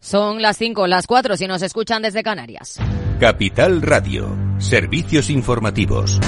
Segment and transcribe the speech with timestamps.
[0.00, 2.78] Son las 5, las 4 si nos escuchan desde Canarias.
[3.18, 6.20] Capital Radio, servicios informativos.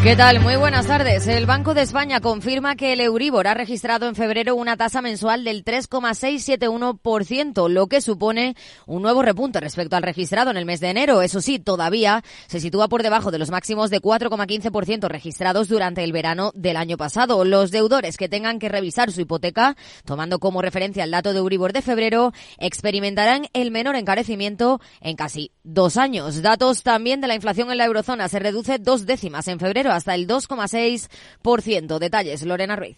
[0.00, 0.38] ¿Qué tal?
[0.38, 1.26] Muy buenas tardes.
[1.26, 5.42] El Banco de España confirma que el Euribor ha registrado en febrero una tasa mensual
[5.42, 8.54] del 3,671%, lo que supone
[8.86, 11.20] un nuevo repunte respecto al registrado en el mes de enero.
[11.20, 16.12] Eso sí, todavía se sitúa por debajo de los máximos de 4,15% registrados durante el
[16.12, 17.44] verano del año pasado.
[17.44, 21.72] Los deudores que tengan que revisar su hipoteca, tomando como referencia el dato de Euribor
[21.72, 26.40] de febrero, experimentarán el menor encarecimiento en casi dos años.
[26.40, 28.28] Datos también de la inflación en la eurozona.
[28.28, 31.98] Se reduce dos décimas en febrero hasta el 2,6%.
[31.98, 32.96] Detalles, Lorena Ruiz.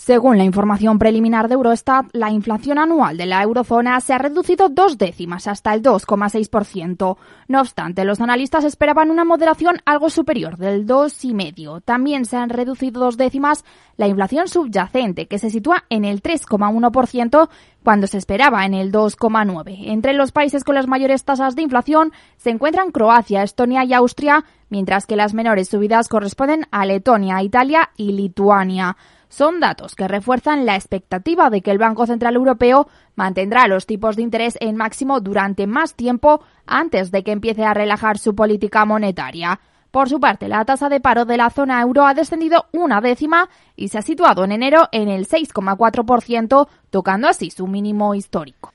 [0.00, 4.70] Según la información preliminar de Eurostat, la inflación anual de la eurozona se ha reducido
[4.70, 7.18] dos décimas hasta el 2,6%.
[7.48, 11.82] No obstante, los analistas esperaban una moderación algo superior del 2,5%.
[11.84, 13.62] También se han reducido dos décimas
[13.98, 17.50] la inflación subyacente, que se sitúa en el 3,1%
[17.84, 19.84] cuando se esperaba en el 2,9%.
[19.84, 24.46] Entre los países con las mayores tasas de inflación se encuentran Croacia, Estonia y Austria,
[24.70, 28.96] mientras que las menores subidas corresponden a Letonia, Italia y Lituania.
[29.30, 34.16] Son datos que refuerzan la expectativa de que el Banco Central Europeo mantendrá los tipos
[34.16, 38.84] de interés en máximo durante más tiempo antes de que empiece a relajar su política
[38.84, 39.60] monetaria.
[39.92, 43.48] Por su parte, la tasa de paro de la zona euro ha descendido una décima
[43.76, 48.72] y se ha situado en enero en el 6,4%, tocando así su mínimo histórico.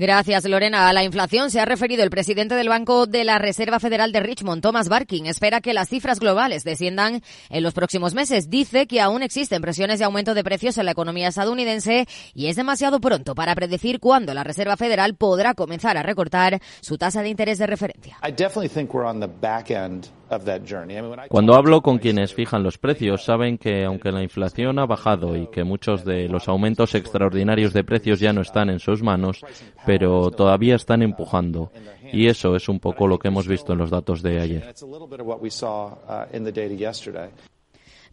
[0.00, 0.88] Gracias, Lorena.
[0.88, 4.20] A la inflación se ha referido el presidente del Banco de la Reserva Federal de
[4.20, 5.26] Richmond, Thomas Barkin.
[5.26, 8.48] Espera que las cifras globales desciendan en los próximos meses.
[8.48, 12.54] Dice que aún existen presiones de aumento de precios en la economía estadounidense y es
[12.54, 17.30] demasiado pronto para predecir cuándo la Reserva Federal podrá comenzar a recortar su tasa de
[17.30, 18.18] interés de referencia.
[21.28, 25.46] Cuando hablo con quienes fijan los precios, saben que aunque la inflación ha bajado y
[25.48, 29.44] que muchos de los aumentos extraordinarios de precios ya no están en sus manos,
[29.86, 31.72] pero todavía están empujando.
[32.12, 34.74] Y eso es un poco lo que hemos visto en los datos de ayer.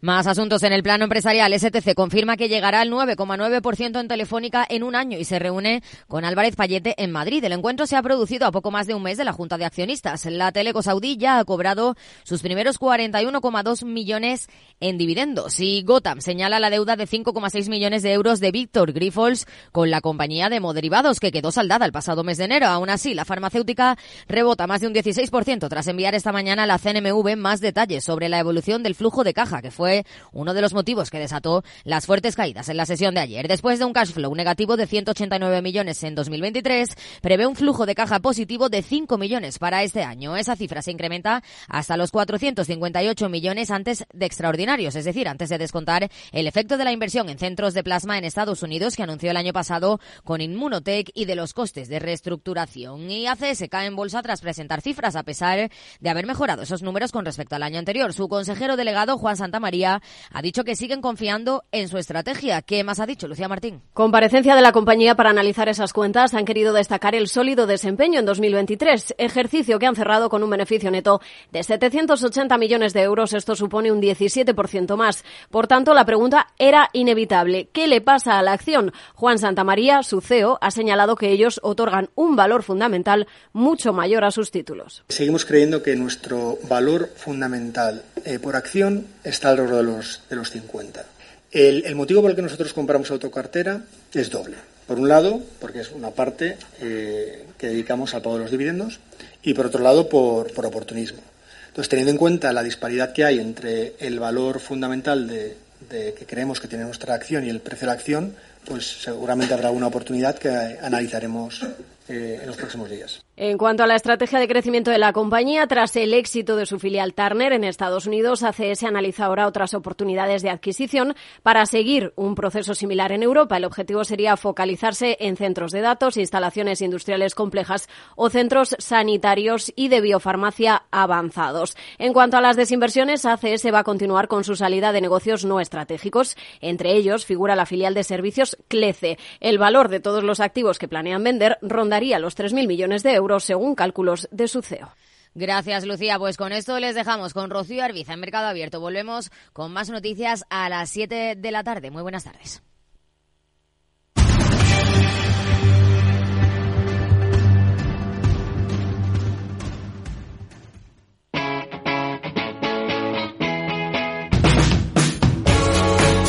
[0.02, 1.58] Más asuntos en el plano empresarial.
[1.58, 6.26] STC confirma que llegará al 9,9% en Telefónica en un año y se reúne con
[6.26, 7.42] Álvarez Payete en Madrid.
[7.42, 9.64] El encuentro se ha producido a poco más de un mes de la Junta de
[9.64, 10.26] Accionistas.
[10.26, 14.48] La Teleco Saudí ya ha cobrado sus primeros 41,2 millones
[14.80, 19.46] en dividendos y Gotham señala la deuda de 5,6 millones de euros de Víctor Grifols
[19.72, 22.66] con la compañía de moderivados que quedó saldada el pasado mes de enero.
[22.66, 23.96] Aún así, la farmacéutica
[24.28, 28.28] rebota más de un 16% tras enviar esta mañana a la CNMV más detalles sobre
[28.28, 31.62] la evolución del flujo de caja que fue fue uno de los motivos que desató
[31.84, 33.46] las fuertes caídas en la sesión de ayer.
[33.46, 36.88] Después de un cash flow negativo de 189 millones en 2023,
[37.22, 40.36] prevé un flujo de caja positivo de 5 millones para este año.
[40.36, 45.58] Esa cifra se incrementa hasta los 458 millones antes de extraordinarios, es decir, antes de
[45.58, 49.30] descontar el efecto de la inversión en centros de plasma en Estados Unidos que anunció
[49.30, 53.08] el año pasado con Inmunotech y de los costes de reestructuración.
[53.08, 55.70] Y ACS cae en bolsa tras presentar cifras a pesar
[56.00, 58.12] de haber mejorado esos números con respecto al año anterior.
[58.12, 60.00] Su consejero delegado, Juan Santamaría, ha
[60.42, 62.62] dicho que siguen confiando en su estrategia.
[62.62, 63.82] ¿Qué más ha dicho Lucía Martín?
[63.92, 66.34] Comparecencia de la compañía para analizar esas cuentas.
[66.34, 70.90] Han querido destacar el sólido desempeño en 2023, ejercicio que han cerrado con un beneficio
[70.90, 71.20] neto
[71.52, 73.32] de 780 millones de euros.
[73.32, 75.24] Esto supone un 17% más.
[75.50, 77.68] Por tanto, la pregunta era inevitable.
[77.72, 78.92] ¿Qué le pasa a la acción?
[79.14, 84.30] Juan Santamaría, su CEO, ha señalado que ellos otorgan un valor fundamental mucho mayor a
[84.30, 85.04] sus títulos.
[85.08, 90.50] Seguimos creyendo que nuestro valor fundamental eh, por acción está alrededor de los, de los
[90.50, 91.04] 50.
[91.50, 93.80] El, motivo por el que nosotros compramos autocartera
[94.12, 94.56] es doble.
[94.86, 99.00] Por un lado, porque es una parte eh, que dedicamos al pago de los dividendos,
[99.42, 101.20] y por otro lado, por, por, oportunismo.
[101.68, 105.56] Entonces, teniendo en cuenta la disparidad que hay entre el valor fundamental de,
[105.88, 108.34] de que creemos que tiene nuestra acción y el precio de la acción,
[108.64, 111.64] pues seguramente habrá una oportunidad que analizaremos
[112.08, 113.24] eh, en los próximos días.
[113.38, 116.78] En cuanto a la estrategia de crecimiento de la compañía, tras el éxito de su
[116.78, 122.34] filial Turner en Estados Unidos, ACS analiza ahora otras oportunidades de adquisición para seguir un
[122.34, 123.58] proceso similar en Europa.
[123.58, 129.88] El objetivo sería focalizarse en centros de datos, instalaciones industriales complejas o centros sanitarios y
[129.88, 131.76] de biofarmacia avanzados.
[131.98, 135.60] En cuanto a las desinversiones, ACS va a continuar con su salida de negocios no
[135.60, 136.36] estratégicos.
[136.62, 139.18] Entre ellos figura la filial de servicios CLECE.
[139.40, 141.58] El valor de todos los activos que planean vender
[141.96, 144.90] rondaría los 3.000 millones de euros según cálculos de su CEO.
[145.34, 146.18] Gracias, Lucía.
[146.18, 148.80] Pues con esto les dejamos con Rocío Arbiza en Mercado Abierto.
[148.80, 151.90] Volvemos con más noticias a las 7 de la tarde.
[151.90, 152.62] Muy buenas tardes.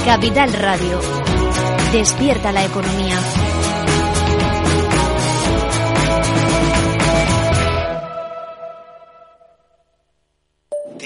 [0.05, 1.01] Capital Radio.
[1.91, 3.46] Despierta la economía.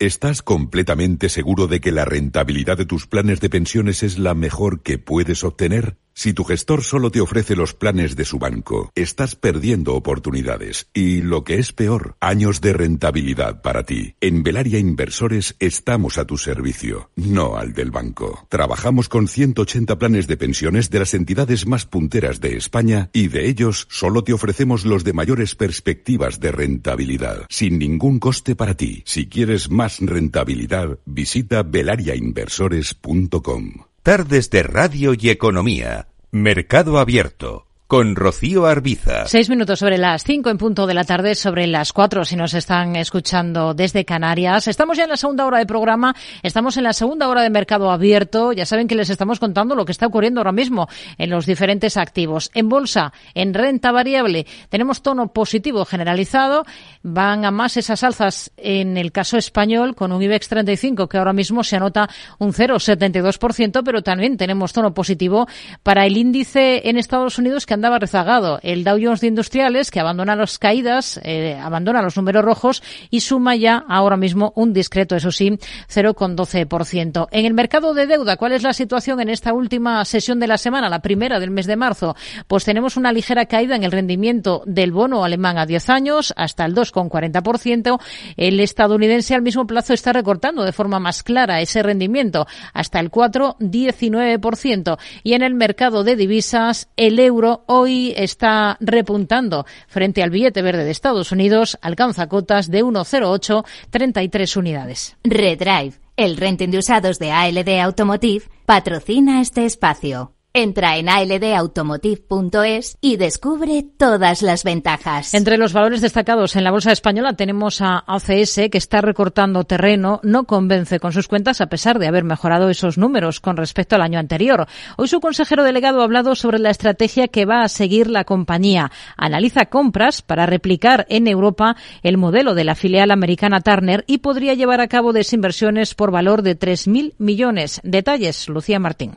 [0.00, 4.82] ¿Estás completamente seguro de que la rentabilidad de tus planes de pensiones es la mejor
[4.82, 5.98] que puedes obtener?
[6.16, 11.22] Si tu gestor solo te ofrece los planes de su banco, estás perdiendo oportunidades y,
[11.22, 14.14] lo que es peor, años de rentabilidad para ti.
[14.20, 18.46] En Velaria Inversores estamos a tu servicio, no al del banco.
[18.48, 23.48] Trabajamos con 180 planes de pensiones de las entidades más punteras de España y de
[23.48, 29.02] ellos solo te ofrecemos los de mayores perspectivas de rentabilidad, sin ningún coste para ti.
[29.04, 33.93] Si quieres más rentabilidad, visita velariainversores.com.
[34.04, 36.08] Tardes de Radio y Economía.
[36.30, 39.28] Mercado Abierto con Rocío Arbiza.
[39.28, 42.52] Seis minutos sobre las cinco en punto de la tarde, sobre las cuatro si nos
[42.52, 44.66] están escuchando desde Canarias.
[44.66, 47.92] Estamos ya en la segunda hora de programa, estamos en la segunda hora de mercado
[47.92, 48.52] abierto.
[48.52, 50.88] Ya saben que les estamos contando lo que está ocurriendo ahora mismo
[51.18, 52.50] en los diferentes activos.
[52.52, 56.64] En bolsa, en renta variable, tenemos tono positivo generalizado.
[57.04, 61.32] Van a más esas alzas en el caso español con un IBEX 35 que ahora
[61.32, 62.10] mismo se anota
[62.40, 65.46] un 0,72%, pero también tenemos tono positivo
[65.84, 68.60] para el índice en Estados Unidos que andaba rezagado.
[68.62, 73.20] El Dow Jones de Industriales, que abandona las caídas, eh, abandona los números rojos y
[73.20, 75.58] suma ya ahora mismo un discreto, eso sí,
[75.92, 77.28] 0,12%.
[77.30, 80.56] En el mercado de deuda, ¿cuál es la situación en esta última sesión de la
[80.56, 82.16] semana, la primera del mes de marzo?
[82.48, 86.64] Pues tenemos una ligera caída en el rendimiento del bono alemán a 10 años, hasta
[86.64, 88.00] el 2,40%.
[88.38, 93.10] El estadounidense al mismo plazo está recortando de forma más clara ese rendimiento, hasta el
[93.10, 94.96] 4,19%.
[95.22, 100.84] Y en el mercado de divisas, el euro hoy está repuntando frente al billete verde
[100.84, 105.16] de Estados Unidos, alcanza cotas de 1,0833 unidades.
[105.24, 110.33] Redrive, el renting de usados de ALD Automotive, patrocina este espacio.
[110.56, 115.34] Entra en aldautomotive.es y descubre todas las ventajas.
[115.34, 120.20] Entre los valores destacados en la bolsa española tenemos a ACS que está recortando terreno,
[120.22, 124.02] no convence con sus cuentas a pesar de haber mejorado esos números con respecto al
[124.02, 124.68] año anterior.
[124.96, 128.92] Hoy su consejero delegado ha hablado sobre la estrategia que va a seguir la compañía.
[129.16, 131.74] Analiza compras para replicar en Europa
[132.04, 136.42] el modelo de la filial americana Turner y podría llevar a cabo desinversiones por valor
[136.42, 137.80] de 3.000 millones.
[137.82, 139.16] Detalles, Lucía Martín.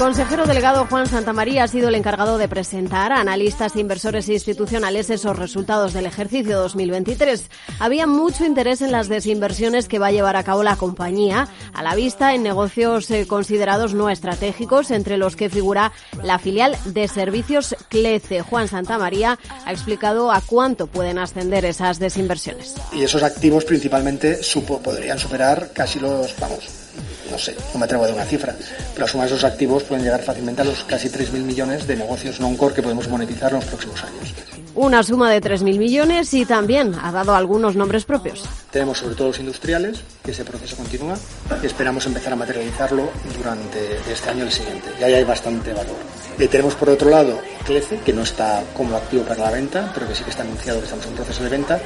[0.00, 5.10] consejero delegado Juan Santamaría ha sido el encargado de presentar a analistas, inversores e institucionales
[5.10, 7.44] esos resultados del ejercicio 2023.
[7.80, 11.82] Había mucho interés en las desinversiones que va a llevar a cabo la compañía, a
[11.82, 17.06] la vista en negocios eh, considerados no estratégicos, entre los que figura la filial de
[17.06, 18.40] servicios CLECE.
[18.40, 22.74] Juan Santamaría ha explicado a cuánto pueden ascender esas desinversiones.
[22.94, 24.40] Y esos activos principalmente
[24.82, 26.89] podrían superar casi los, vamos,
[27.30, 28.54] no sé, no me atrevo a dar una cifra,
[28.92, 31.96] pero la suma de esos activos pueden llegar fácilmente a los casi 3.000 millones de
[31.96, 34.34] negocios non-core que podemos monetizar en los próximos años.
[34.74, 38.44] Una suma de 3.000 millones y también ha dado algunos nombres propios.
[38.70, 41.16] Tenemos sobre todo los industriales, que ese proceso continúa,
[41.60, 44.88] y esperamos empezar a materializarlo durante este año y el siguiente.
[45.00, 45.96] Y ahí hay bastante valor.
[46.38, 50.08] Eh, tenemos por otro lado Clece, que no está como activo para la venta, pero
[50.08, 51.80] que sí que está anunciado que estamos en proceso de venta.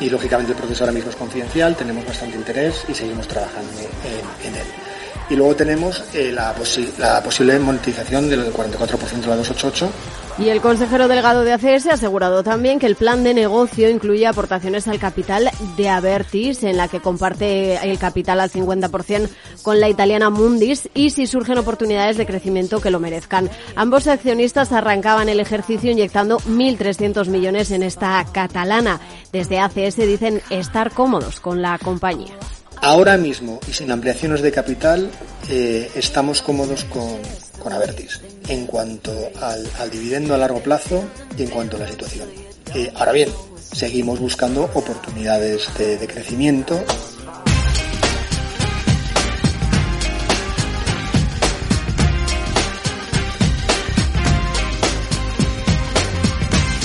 [0.00, 4.48] Y lógicamente el proceso ahora mismo es confidencial, tenemos bastante interés y seguimos trabajando en,
[4.48, 4.66] en él.
[5.30, 9.90] Y luego tenemos eh, la, posi la, posible monetización del 44% de la 288.
[10.38, 14.26] Y el consejero delegado de ACS ha asegurado también que el plan de negocio incluye
[14.26, 19.28] aportaciones al capital de Avertis, en la que comparte el capital al 50%
[19.62, 23.50] con la italiana Mundis, y si surgen oportunidades de crecimiento que lo merezcan.
[23.76, 28.98] Ambos accionistas arrancaban el ejercicio inyectando 1.300 millones en esta catalana.
[29.32, 32.34] Desde ACS dicen estar cómodos con la compañía.
[32.82, 35.10] Ahora mismo y sin ampliaciones de capital
[35.50, 37.18] eh, estamos cómodos con,
[37.62, 41.04] con, Avertis en cuanto al, al, dividendo a largo plazo
[41.36, 42.28] y en cuanto a la situación.
[42.74, 43.28] Eh, ahora bien,
[43.60, 46.82] seguimos buscando oportunidades de, de crecimiento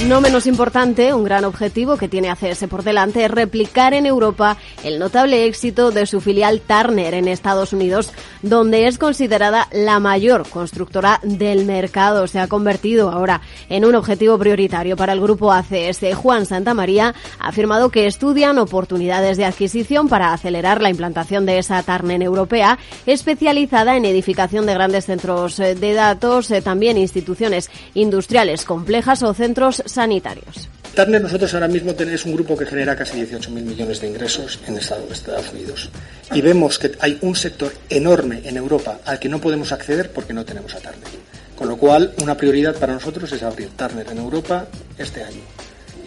[0.08, 4.56] No menos importante, un gran objetivo que tiene ACS por delante es replicar en Europa
[4.84, 10.48] el notable éxito de su filial Turner en Estados Unidos, donde es considerada la mayor
[10.48, 12.28] constructora del mercado.
[12.28, 16.14] Se ha convertido ahora en un objetivo prioritario para el grupo ACS.
[16.14, 21.82] Juan Santamaría ha afirmado que estudian oportunidades de adquisición para acelerar la implantación de esa
[21.82, 29.24] Turner europea, especializada en edificación de grandes centros de datos, eh, también instituciones industriales complejas
[29.24, 30.70] o centros sanitarios.
[30.96, 34.78] Turner nosotros ahora mismo tenemos un grupo que genera casi 18.000 millones de ingresos en
[34.78, 35.90] Estados Unidos.
[36.34, 40.34] Y vemos que hay un sector enorme en Europa al que no podemos acceder porque
[40.34, 41.10] no tenemos a Turner.
[41.58, 45.42] Con lo cual, una prioridad para nosotros es abrir Turner en Europa este año.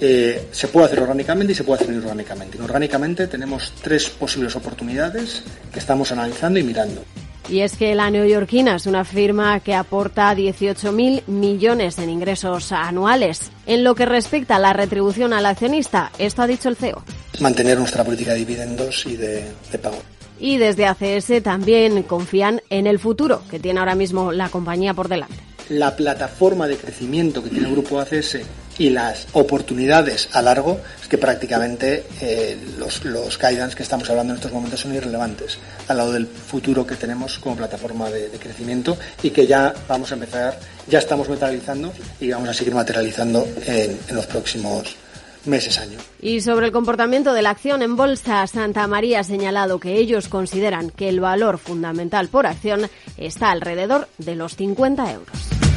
[0.01, 2.57] Eh, se puede hacer orgánicamente y se puede hacer inorgánicamente.
[2.57, 5.43] Inorgánicamente tenemos tres posibles oportunidades
[5.73, 7.05] que estamos analizando y mirando.
[7.49, 13.51] Y es que la neoyorquina es una firma que aporta 18.000 millones en ingresos anuales.
[13.67, 17.03] En lo que respecta a la retribución al accionista, esto ha dicho el CEO.
[17.41, 19.99] Mantener nuestra política de dividendos y de, de pago.
[20.39, 25.09] Y desde ACS también confían en el futuro que tiene ahora mismo la compañía por
[25.09, 25.37] delante.
[25.71, 28.41] La plataforma de crecimiento que tiene el grupo ACS
[28.79, 34.33] y las oportunidades a largo es que prácticamente eh, los, los guidance que estamos hablando
[34.33, 35.59] en estos momentos son irrelevantes
[35.89, 40.15] al lado del futuro que tenemos como plataforma de, crecimiento y que ya vamos a
[40.15, 44.97] empezar, ya estamos materializando y vamos a seguir materializando en, en los próximos
[45.45, 46.03] meses, años.
[46.21, 50.29] Y sobre el comportamiento de la acción en bolsa, Santa María ha señalado que ellos
[50.29, 55.68] consideran que el valor fundamental por acción está alrededor de los 50 euros.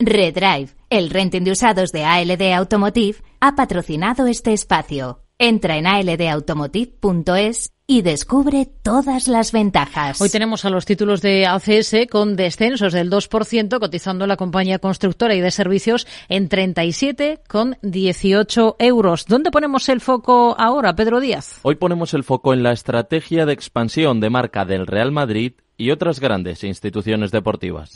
[0.00, 5.20] Redrive, el renting de usados de ALD Automotive, ha patrocinado este espacio.
[5.38, 10.20] Entra en aldautomotive.es y descubre todas las ventajas.
[10.20, 15.34] Hoy tenemos a los títulos de ACS con descensos del 2%, cotizando la compañía constructora
[15.34, 19.26] y de servicios en 37,18 euros.
[19.26, 21.60] ¿Dónde ponemos el foco ahora, Pedro Díaz?
[21.62, 25.90] Hoy ponemos el foco en la estrategia de expansión de marca del Real Madrid y
[25.90, 27.90] otras grandes instituciones deportivas.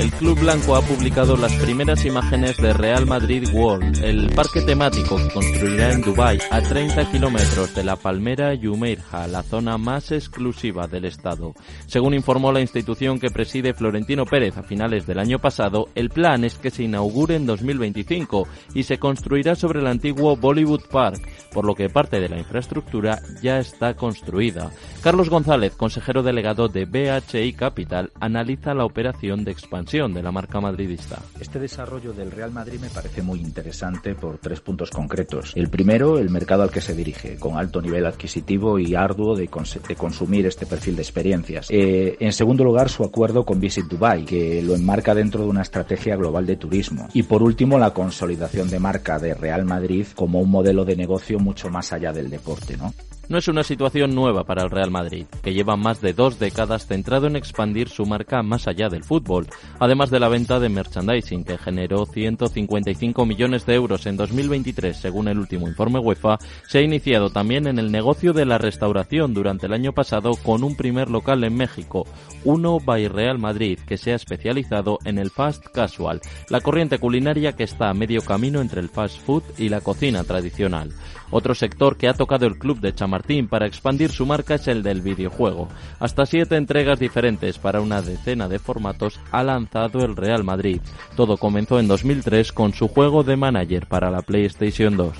[0.00, 5.18] El Club Blanco ha publicado las primeras imágenes de Real Madrid World, el parque temático
[5.18, 10.86] que construirá en Dubái a 30 kilómetros de la Palmera Jumeirah, la zona más exclusiva
[10.86, 11.52] del estado.
[11.86, 16.44] Según informó la institución que preside Florentino Pérez a finales del año pasado, el plan
[16.44, 21.20] es que se inaugure en 2025 y se construirá sobre el antiguo Bollywood Park,
[21.52, 24.70] por lo que parte de la infraestructura ya está construida.
[25.02, 29.50] Carlos González, consejero delegado de BHI Capital, analiza la operación de
[29.90, 31.20] de la marca madridista.
[31.40, 35.50] Este desarrollo del Real Madrid me parece muy interesante por tres puntos concretos.
[35.56, 39.48] El primero, el mercado al que se dirige, con alto nivel adquisitivo y arduo de
[39.48, 41.66] consumir este perfil de experiencias.
[41.70, 45.62] Eh, en segundo lugar, su acuerdo con Visit Dubai, que lo enmarca dentro de una
[45.62, 47.08] estrategia global de turismo.
[47.12, 51.40] Y por último, la consolidación de marca de Real Madrid como un modelo de negocio
[51.40, 52.94] mucho más allá del deporte, ¿no?
[53.30, 56.88] No es una situación nueva para el Real Madrid, que lleva más de dos décadas
[56.88, 59.46] centrado en expandir su marca más allá del fútbol,
[59.78, 65.28] además de la venta de merchandising, que generó 155 millones de euros en 2023, según
[65.28, 69.66] el último informe UEFA, se ha iniciado también en el negocio de la restauración durante
[69.66, 72.08] el año pasado con un primer local en México,
[72.42, 77.52] uno by Real Madrid, que se ha especializado en el fast casual, la corriente culinaria
[77.52, 80.90] que está a medio camino entre el fast food y la cocina tradicional.
[81.30, 84.82] Otro sector que ha tocado el club de Chamartín para expandir su marca es el
[84.82, 85.68] del videojuego.
[85.98, 90.80] Hasta siete entregas diferentes para una decena de formatos ha lanzado el Real Madrid.
[91.16, 95.12] Todo comenzó en 2003 con su juego de manager para la PlayStation 2.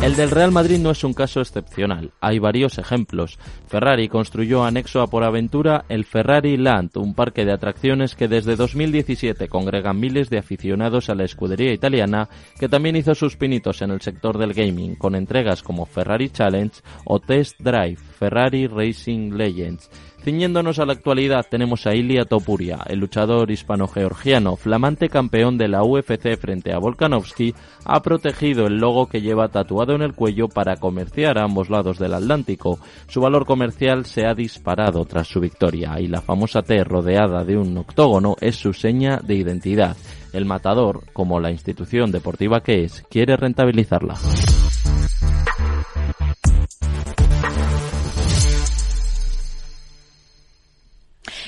[0.00, 2.12] El del Real Madrid no es un caso excepcional.
[2.20, 3.36] Hay varios ejemplos.
[3.66, 8.54] Ferrari construyó anexo a Por Aventura el Ferrari Land, un parque de atracciones que desde
[8.54, 12.28] 2017 congrega miles de aficionados a la escudería italiana,
[12.60, 16.80] que también hizo sus pinitos en el sector del gaming, con entregas como Ferrari Challenge
[17.04, 19.90] o Test Drive, Ferrari Racing Legends.
[20.28, 25.82] Ciñéndonos a la actualidad tenemos a Ilia Topuria, el luchador hispano-georgiano, flamante campeón de la
[25.82, 27.54] UFC frente a Volkanovski,
[27.86, 31.98] ha protegido el logo que lleva tatuado en el cuello para comerciar a ambos lados
[31.98, 32.78] del Atlántico.
[33.06, 37.56] Su valor comercial se ha disparado tras su victoria y la famosa T rodeada de
[37.56, 39.96] un octógono es su seña de identidad.
[40.34, 44.16] El matador, como la institución deportiva que es, quiere rentabilizarla.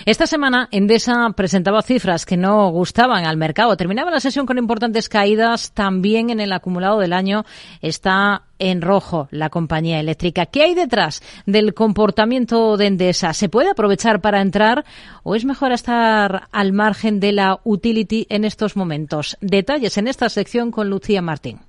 [0.07, 3.77] Esta semana Endesa presentaba cifras que no gustaban al mercado.
[3.77, 5.73] Terminaba la sesión con importantes caídas.
[5.73, 7.45] También en el acumulado del año
[7.83, 10.47] está en rojo la compañía eléctrica.
[10.47, 13.35] ¿Qué hay detrás del comportamiento de Endesa?
[13.35, 14.87] ¿Se puede aprovechar para entrar
[15.23, 19.37] o es mejor estar al margen de la utility en estos momentos?
[19.43, 21.61] Detalles en esta sección con Lucía Martín.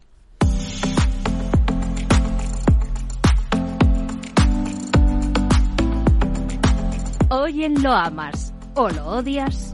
[7.34, 9.74] Hoy en Lo Amas o Lo Odias.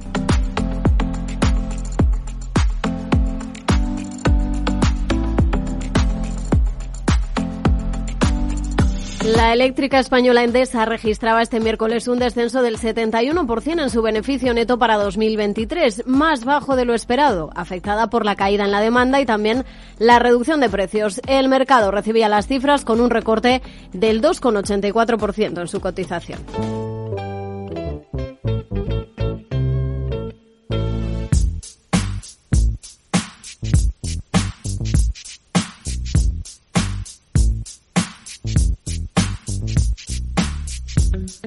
[9.26, 14.78] La eléctrica española Endesa registraba este miércoles un descenso del 71% en su beneficio neto
[14.78, 19.26] para 2023, más bajo de lo esperado, afectada por la caída en la demanda y
[19.26, 19.66] también
[19.98, 21.20] la reducción de precios.
[21.26, 26.97] El mercado recibía las cifras con un recorte del 2,84% en su cotización.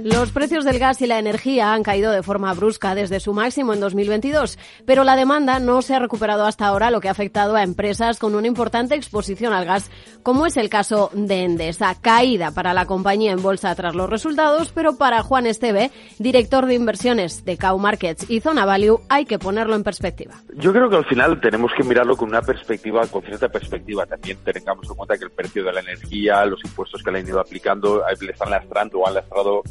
[0.05, 3.75] Los precios del gas y la energía han caído de forma brusca desde su máximo
[3.75, 7.57] en 2022, pero la demanda no se ha recuperado hasta ahora, lo que ha afectado
[7.57, 9.91] a empresas con una importante exposición al gas,
[10.23, 11.97] como es el caso de Endesa.
[12.01, 16.75] Caída para la compañía en bolsa tras los resultados, pero para Juan Esteve, director de
[16.75, 20.35] inversiones de Cow Markets y Zona Value, hay que ponerlo en perspectiva.
[20.57, 24.07] Yo creo que al final tenemos que mirarlo con una perspectiva, con cierta perspectiva.
[24.07, 27.29] También tengamos en cuenta que el precio de la energía, los impuestos que le han
[27.29, 29.63] ido aplicando, le están lastrando o han lastrado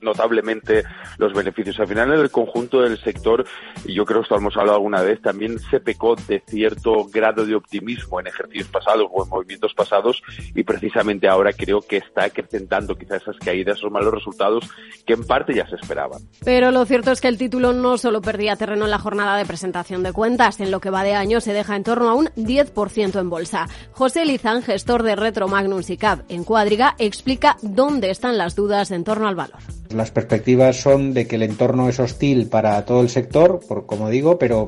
[0.00, 0.84] notablemente
[1.18, 1.78] los beneficios.
[1.80, 3.44] Al final, en el conjunto del sector,
[3.84, 7.46] y yo creo que esto hemos hablado alguna vez, también se pecó de cierto grado
[7.46, 10.22] de optimismo en ejercicios pasados o en movimientos pasados
[10.54, 14.68] y precisamente ahora creo que está acrecentando quizás esas caídas, esos malos resultados
[15.06, 16.20] que en parte ya se esperaban.
[16.44, 19.46] Pero lo cierto es que el título no solo perdía terreno en la jornada de
[19.46, 22.26] presentación de cuentas, en lo que va de año se deja en torno a un
[22.36, 23.68] 10% en bolsa.
[23.92, 29.04] José Lizán, gestor de Retro Magnum SICAP en Cuadriga, explica dónde están las dudas en
[29.04, 29.58] torno al valor.
[29.94, 34.10] Las perspectivas son de que el entorno es hostil para todo el sector, por, como
[34.10, 34.66] digo, pero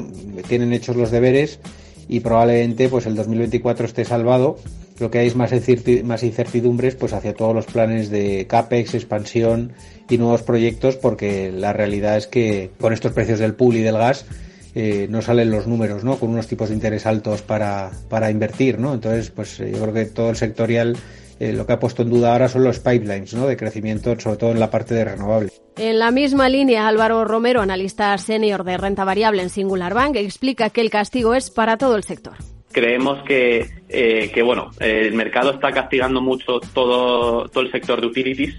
[0.48, 1.60] tienen hechos los deberes
[2.08, 4.56] y probablemente pues el 2024 esté salvado.
[4.98, 9.72] Lo que hay es más, incertidumbres pues hacia todos los planes de CAPEX, expansión
[10.08, 13.96] y nuevos proyectos porque la realidad es que con estos precios del pool y del
[13.96, 14.26] gas
[14.74, 16.18] eh, no salen los números, ¿no?
[16.18, 18.94] Con unos tipos de interés altos para, para invertir, ¿no?
[18.94, 20.96] Entonces, pues yo creo que todo el sectorial
[21.40, 23.46] eh, lo que ha puesto en duda ahora son los pipelines ¿no?
[23.46, 25.50] de crecimiento, sobre todo en la parte de renovable.
[25.76, 30.68] En la misma línea, Álvaro Romero, analista senior de renta variable en Singular Bank, explica
[30.68, 32.34] que el castigo es para todo el sector.
[32.70, 38.06] Creemos que, eh, que bueno, el mercado está castigando mucho todo, todo el sector de
[38.06, 38.54] utilities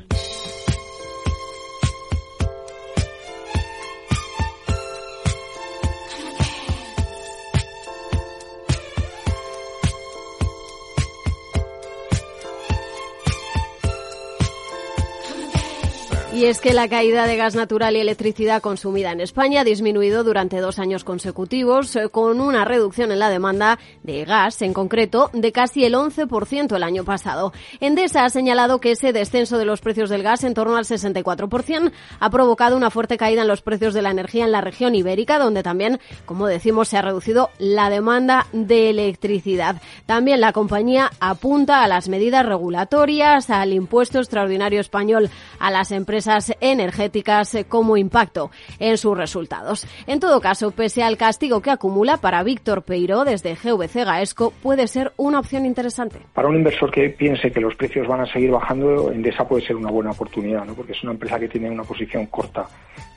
[16.42, 20.24] Y es que la caída de gas natural y electricidad consumida en España ha disminuido
[20.24, 25.30] durante dos años consecutivos, eh, con una reducción en la demanda de gas, en concreto,
[25.34, 27.54] de casi el 11% el año pasado.
[27.80, 31.92] Endesa ha señalado que ese descenso de los precios del gas en torno al 64%
[32.20, 35.38] ha provocado una fuerte caída en los precios de la energía en la región ibérica,
[35.38, 39.80] donde también, como decimos, se ha reducido la demanda de electricidad.
[40.08, 46.31] También la compañía apunta a las medidas regulatorias, al impuesto extraordinario español a las empresas
[46.60, 49.88] energéticas como impacto en sus resultados.
[50.08, 54.88] En todo caso, pese al castigo que acumula para Víctor Peiro desde GVC Gaesco, puede
[54.88, 56.20] ser una opción interesante.
[56.34, 59.76] Para un inversor que piense que los precios van a seguir bajando, Endesa puede ser
[59.76, 60.74] una buena oportunidad, ¿no?
[60.74, 62.68] porque es una empresa que tiene una posición corta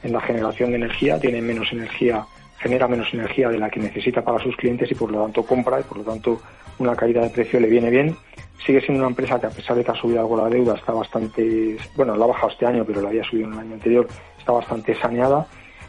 [0.03, 2.25] en la generación de energía, tiene menos energía
[2.65, 5.79] genera menos energía de la que necesita para sus clientes y por lo tanto compra
[5.81, 6.41] y por lo tanto
[6.79, 8.17] una caída de precio le viene bien
[8.65, 10.93] sigue siendo una empresa que a pesar de que ha subido algo la deuda está
[10.93, 14.09] bastante, bueno, la ha bajado este año, pero la había subido en el año anterior,
[14.39, 15.47] está bastante saneada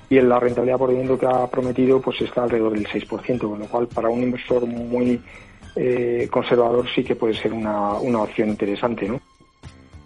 [0.09, 3.59] y en la rentabilidad por dividendo que ha prometido pues está alrededor del 6%, con
[3.59, 5.21] lo cual para un inversor muy
[5.75, 9.21] eh, conservador sí que puede ser una, una opción interesante, ¿no?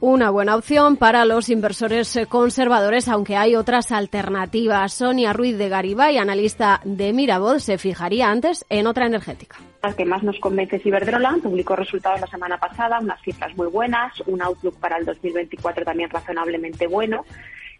[0.02, 4.94] Una buena opción para los inversores conservadores, aunque hay otras alternativas.
[4.94, 9.58] Sonia Ruiz de Garibay, analista de Mirabod, se fijaría antes en otra energética.
[9.84, 13.68] La que más nos convence es Iberdrola, publicó resultados la semana pasada, unas cifras muy
[13.68, 17.26] buenas, un outlook para el 2024 también razonablemente bueno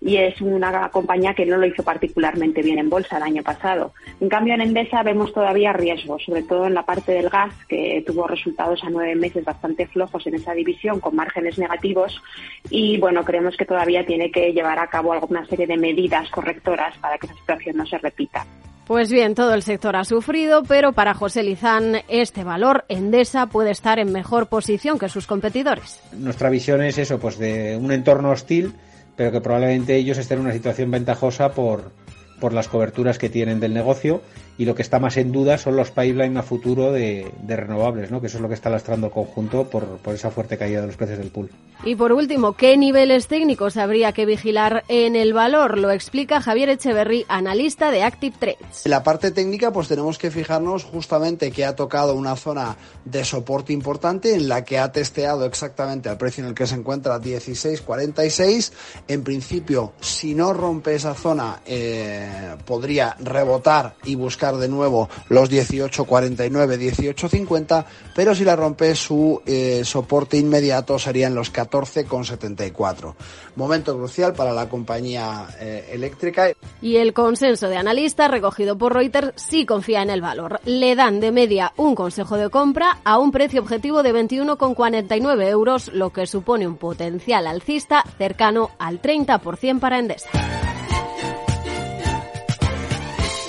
[0.02, 3.94] y es una compañía que no lo hizo particularmente bien en bolsa el año pasado.
[4.20, 8.04] En cambio, en Endesa vemos todavía riesgos, sobre todo en la parte del gas, que
[8.06, 12.22] tuvo resultados a nueve meses bastante flojos en esa división, con márgenes negativos,
[12.70, 16.98] y bueno, creemos que todavía tiene que llevar a cabo alguna serie de medidas correctoras
[17.00, 18.46] para que esa situación no se repita.
[18.90, 23.70] Pues bien, todo el sector ha sufrido, pero para José Lizán este valor Endesa puede
[23.70, 26.02] estar en mejor posición que sus competidores.
[26.12, 28.74] Nuestra visión es eso, pues de un entorno hostil,
[29.20, 31.92] pero que probablemente ellos estén en una situación ventajosa por,
[32.40, 34.22] por las coberturas que tienen del negocio
[34.60, 38.20] y lo que está más en duda son los pipeline a futuro de, renovables, ¿no?
[38.20, 40.88] que eso es lo que está lastrando el conjunto por, por, esa fuerte caída de
[40.88, 41.50] los precios del pool.
[41.86, 45.78] Y por último, ¿qué niveles técnicos habría que vigilar en el valor?
[45.78, 48.86] Lo explica Javier Echeverry, analista de Active Trades.
[48.86, 53.24] En la parte técnica, pues tenemos que fijarnos justamente que ha tocado una zona de
[53.24, 57.18] soporte importante en la que ha testeado exactamente al precio en el que se encuentra
[57.18, 58.74] 16.46.
[59.08, 65.50] En principio, si no rompe esa zona, eh, podría rebotar y buscar de nuevo los
[65.50, 67.86] 18.49, 18.50,
[68.16, 73.14] pero si la rompe su eh, soporte inmediato serían los 14.74.
[73.56, 76.52] Momento crucial para la compañía eh, eléctrica.
[76.82, 80.60] Y el consenso de analistas recogido por Reuters sí confía en el valor.
[80.66, 85.92] Le dan de media un consejo de compra a un precio objetivo de 21,49 euros,
[85.94, 90.30] lo que supone un potencial alcista cercano al 30% para Endesa.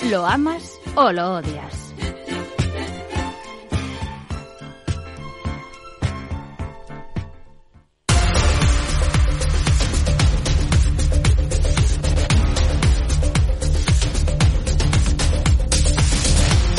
[0.09, 1.81] ¿Lo amas o lo odias?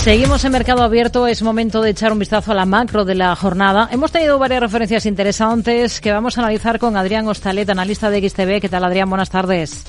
[0.02, 3.36] Seguimos en Mercado Abierto, es momento de echar un vistazo a la macro de la
[3.36, 3.88] jornada.
[3.92, 8.60] Hemos tenido varias referencias interesantes que vamos a analizar con Adrián Ostalet, analista de XTV.
[8.60, 9.08] ¿Qué tal, Adrián?
[9.08, 9.84] Buenas tardes.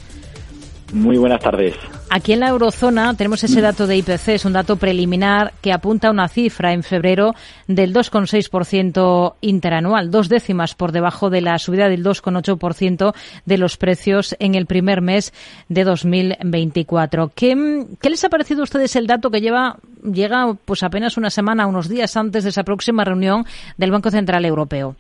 [0.94, 1.76] Muy buenas tardes.
[2.12, 6.10] Aquí en la eurozona tenemos ese dato de IPC, es un dato preliminar que apunta
[6.10, 7.34] a una cifra en febrero
[7.68, 14.36] del 2,6% interanual, dos décimas por debajo de la subida del 2,8% de los precios
[14.38, 15.34] en el primer mes
[15.68, 17.32] de 2024.
[17.34, 21.32] ¿Qué, ¿Qué, les ha parecido a ustedes el dato que lleva llega pues apenas una
[21.32, 23.46] semana, unos días antes de esa próxima reunión
[23.78, 24.96] del Banco Central Europeo?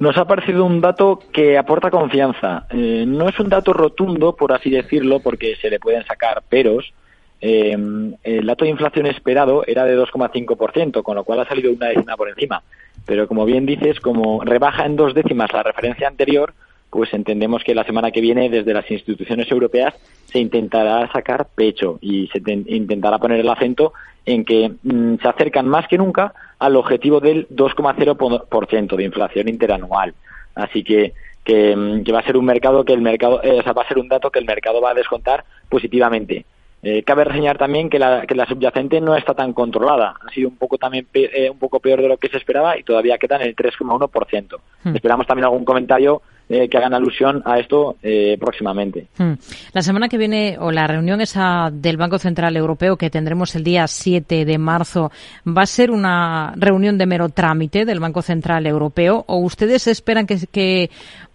[0.00, 2.66] Nos ha parecido un dato que aporta confianza.
[2.70, 6.94] Eh, no es un dato rotundo, por así decirlo, porque se le pueden sacar peros.
[7.38, 7.76] Eh,
[8.22, 12.16] el dato de inflación esperado era de 2,5%, con lo cual ha salido una décima
[12.16, 12.62] por encima.
[13.04, 16.54] Pero como bien dices, como rebaja en dos décimas la referencia anterior,
[16.90, 19.94] pues entendemos que la semana que viene desde las instituciones europeas
[20.26, 23.92] se intentará sacar pecho y se intentará poner el acento
[24.26, 30.14] en que mm, se acercan más que nunca al objetivo del 2,0% de inflación interanual.
[30.54, 31.14] Así que,
[31.46, 34.08] mm, que, va a ser un mercado que el mercado, eh, va a ser un
[34.08, 36.44] dato que el mercado va a descontar positivamente.
[36.82, 40.14] Eh, cabe reseñar también que la, que la subyacente no está tan controlada.
[40.26, 42.84] Ha sido un poco también eh, un poco peor de lo que se esperaba y
[42.84, 44.58] todavía queda en el 3,1%.
[44.84, 44.96] Hmm.
[44.96, 47.96] Esperamos también algún comentario eh, que hagan alusión a esto
[48.38, 49.06] próximamente.
[49.16, 49.34] Hmm.
[49.72, 53.64] La semana que viene, o la reunión esa del Banco Central Europeo que tendremos el
[53.64, 55.10] día 7 de marzo,
[55.46, 60.26] ¿va a ser una reunión de mero trámite del Banco Central Europeo o ustedes esperan
[60.26, 60.90] que, que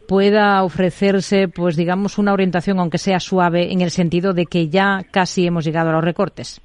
[0.08, 5.02] pueda ofrecerse, pues digamos, una orientación, aunque sea suave, en el sentido de que ya
[5.12, 6.62] casi hemos llegado a los recortes?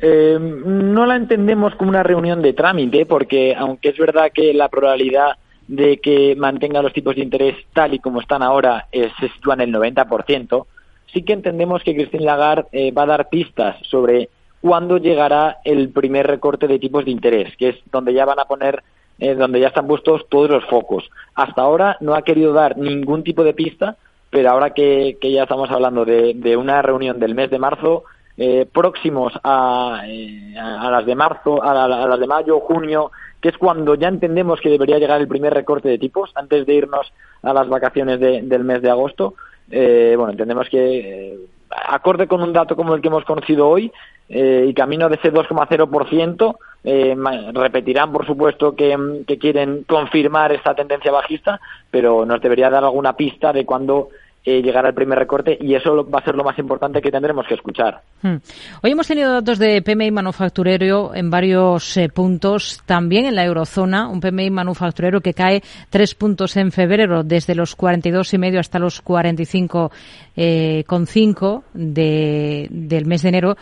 [0.00, 4.68] Eh, no la entendemos como una reunión de trámite, porque aunque es verdad que la
[4.68, 5.32] probabilidad
[5.68, 9.60] de que mantenga los tipos de interés tal y como están ahora se sitúa en
[9.60, 10.66] el 90%,
[11.12, 14.28] sí que entendemos que Christine Lagarde eh, va a dar pistas sobre
[14.60, 18.46] cuándo llegará el primer recorte de tipos de interés, que es donde ya van a
[18.46, 18.82] poner
[19.18, 21.10] eh, donde ya están puestos todos los focos.
[21.34, 23.96] Hasta ahora no ha querido dar ningún tipo de pista,
[24.30, 28.04] pero ahora que, ya estamos hablando de, una reunión del mes de marzo,
[28.36, 33.58] eh, próximos a, eh, a, las de marzo, a, las de mayo, junio, que es
[33.58, 37.52] cuando ya entendemos que debería llegar el primer recorte de tipos antes de irnos a
[37.52, 39.34] las vacaciones del mes de agosto.
[39.68, 41.38] bueno, entendemos que
[41.70, 43.92] acorde con un dato como el que hemos conocido hoy
[44.28, 47.16] y camino de ese 2,0%, eh,
[47.52, 48.96] repetirán, por supuesto, que,
[49.40, 54.10] quieren confirmar esta tendencia bajista, pero nos debería dar alguna pista de cuándo
[54.44, 57.46] eh, llegará el primer recorte y eso va a ser lo más importante que tendremos
[57.46, 58.00] que escuchar.
[58.22, 58.36] Hmm.
[58.82, 64.08] Hoy hemos tenido datos de PMI manufacturero en varios eh, puntos, también en la eurozona,
[64.08, 68.78] un PMI manufacturero que cae tres puntos en febrero, desde los 42 y medio hasta
[68.78, 69.90] los 45
[70.36, 73.56] eh, con cinco del mes de enero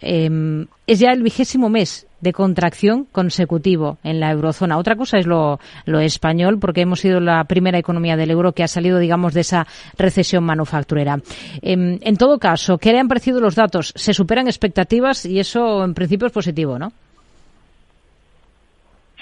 [0.00, 4.78] em, es ya el vigésimo mes de contracción consecutivo en la eurozona.
[4.78, 8.68] Otra cosa es lo, español, porque hemos sido la primera economía del euro que ha
[8.68, 11.18] salido, digamos, de esa recesión manufacturera.
[11.62, 13.92] Em, en, todo caso, ¿qué le han parecido los datos?
[13.96, 16.92] Se superan expectativas y eso, en principio, es positivo, ¿no?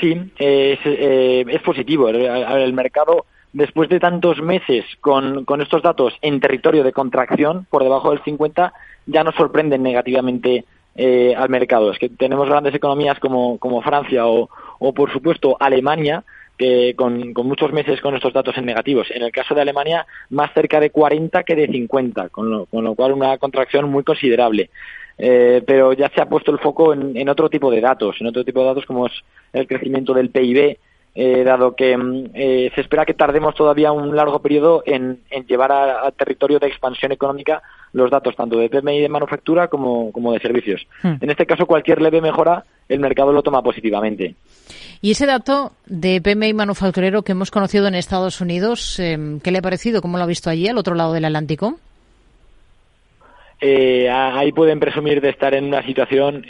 [0.00, 2.08] Sí, es, eh, es positivo.
[2.08, 3.24] El, mercado,
[3.56, 8.74] después de tantos meses con, estos datos en territorio de contracción, por debajo del 50,
[9.06, 11.90] ya nos sorprenden negativamente eh, al mercado.
[11.90, 14.48] Es que tenemos grandes economías como, Francia o,
[14.94, 16.22] por supuesto, Alemania,
[16.58, 19.08] que con, con, muchos meses con estos datos en negativos.
[19.10, 22.84] En el caso de Alemania, más cerca de 40 que de 50, con lo, con
[22.84, 24.68] lo cual una contracción muy considerable.
[25.16, 28.26] Eh, pero ya se ha puesto el foco en, en, otro tipo de datos, en
[28.26, 29.14] otro tipo de datos como es
[29.54, 30.76] el crecimiento del PIB,
[31.18, 35.72] eh, dado que mm, eh, se espera que tardemos todavía un largo periodo en, llevar
[35.72, 37.62] a, territorio de expansión económica
[37.94, 40.86] los datos tanto de PMI de manufactura como, de servicios.
[41.02, 41.14] Hmm.
[41.18, 44.34] En este caso, cualquier leve mejora, el mercado lo toma positivamente.
[45.00, 49.58] Y ese dato de PMI manufacturero que hemos conocido en Estados Unidos, em, ¿qué le
[49.58, 50.02] ha parecido?
[50.02, 51.78] ¿Cómo lo ha visto allí, al otro lado del Atlántico?
[53.62, 56.44] Eh, ahí pueden presumir de estar en una situación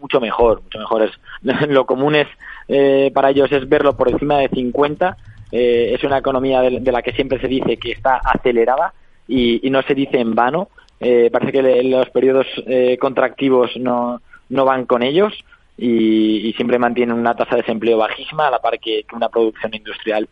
[0.00, 1.10] mucho mejor, mucho mejor.
[1.68, 2.28] lo común es
[2.68, 5.16] eh, para ellos es verlo por encima de 50.
[5.52, 8.92] Eh, es una economía de, la que siempre se dice que está acelerada
[9.28, 10.68] y, no se dice en vano.
[11.00, 12.46] Eh, parece que los periodos
[12.98, 15.32] contractivos no, no van con ellos
[15.76, 20.28] y, siempre mantienen una tasa de desempleo bajísima a la par que, una producción industrial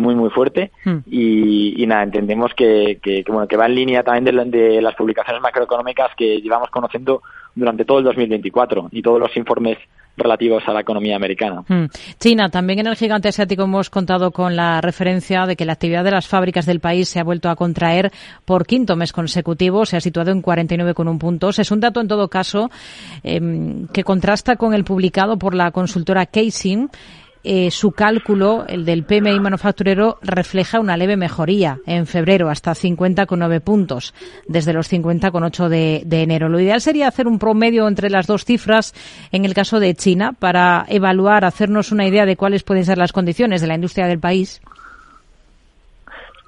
[0.00, 0.98] muy muy fuerte hmm.
[1.10, 5.42] y, nada entendemos que, que, bueno que va en línea también de, de, las publicaciones
[5.42, 7.20] macroeconómicas que llevamos conociendo
[7.54, 9.76] durante todo el 2024 y todos los informes
[10.16, 11.62] relativos a la economía americana.
[11.68, 11.86] Hmm.
[12.18, 16.04] China, también en el gigante asiático hemos contado con la referencia de que la actividad
[16.04, 18.10] de las fábricas del país se ha vuelto a contraer
[18.44, 21.58] por quinto mes consecutivo, se ha situado en 49,1 puntos.
[21.58, 22.70] Es un dato, en todo caso,
[23.22, 26.88] em, que contrasta con el publicado por la consultora Casing
[27.48, 33.60] eh, su cálculo, el del PMI manufacturero, refleja una leve mejoría en febrero, hasta 50,9
[33.60, 34.14] puntos,
[34.48, 36.48] desde los 50,8 de, de enero.
[36.48, 38.94] Lo ideal sería hacer un promedio entre las dos cifras
[39.30, 43.12] en el caso de China para evaluar, hacernos una idea de cuáles pueden ser las
[43.12, 44.60] condiciones de la industria del país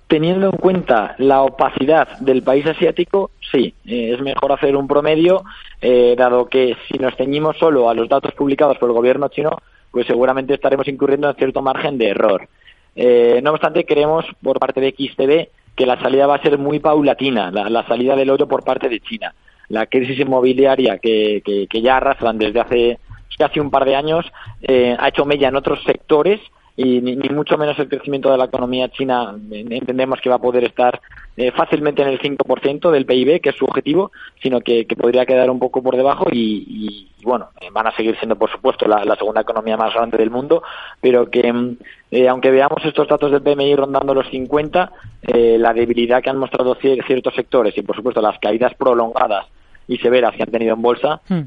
[0.09, 5.45] teniendo en cuenta la opacidad del país asiático, sí, eh, es mejor hacer un promedio,
[5.81, 9.59] eh, dado que si nos ceñimos solo a los datos publicados por el gobierno chino,
[9.91, 12.49] pues seguramente estaremos incurriendo en cierto margen de error.
[12.95, 16.81] Eh, no obstante, creemos por parte de XTB que la salida va a ser muy
[16.81, 19.35] paulatina, la, salida del oro por parte de China.
[19.69, 22.99] La crisis inmobiliaria que, que, ya arrastran desde hace
[23.39, 24.27] casi un par de años
[24.63, 26.41] eh, ha hecho mella en otros sectores
[26.77, 30.65] y ni, mucho menos el crecimiento de la economía china entendemos que va a poder
[30.65, 31.01] estar
[31.41, 34.11] eh, fácilmente en el 5% del PIB, que es su objetivo,
[34.43, 38.35] sino que, podría quedar un poco por debajo y, bueno, eh, van a seguir siendo,
[38.35, 40.65] por supuesto, la, segunda economía más grande del mundo,
[41.01, 41.77] pero que mm,
[42.11, 44.91] eh, aunque veamos estos datos del PMI rondando los 50,
[45.23, 49.47] la debilidad que han mostrado ciertos sectores y, por supuesto, las caídas prolongadas
[49.87, 51.43] y severas que han tenido en bolsa, hmm.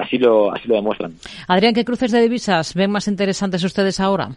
[0.00, 1.14] así, lo, así lo demuestran.
[1.48, 4.36] Adrián, ¿qué cruces de divisas ven más interesantes ustedes ahora?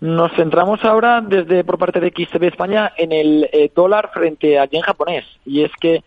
[0.00, 4.68] Nos centramos ahora desde por parte de XTB España en el eh, dólar frente al
[4.68, 5.24] yen japonés.
[5.46, 6.02] Y es que,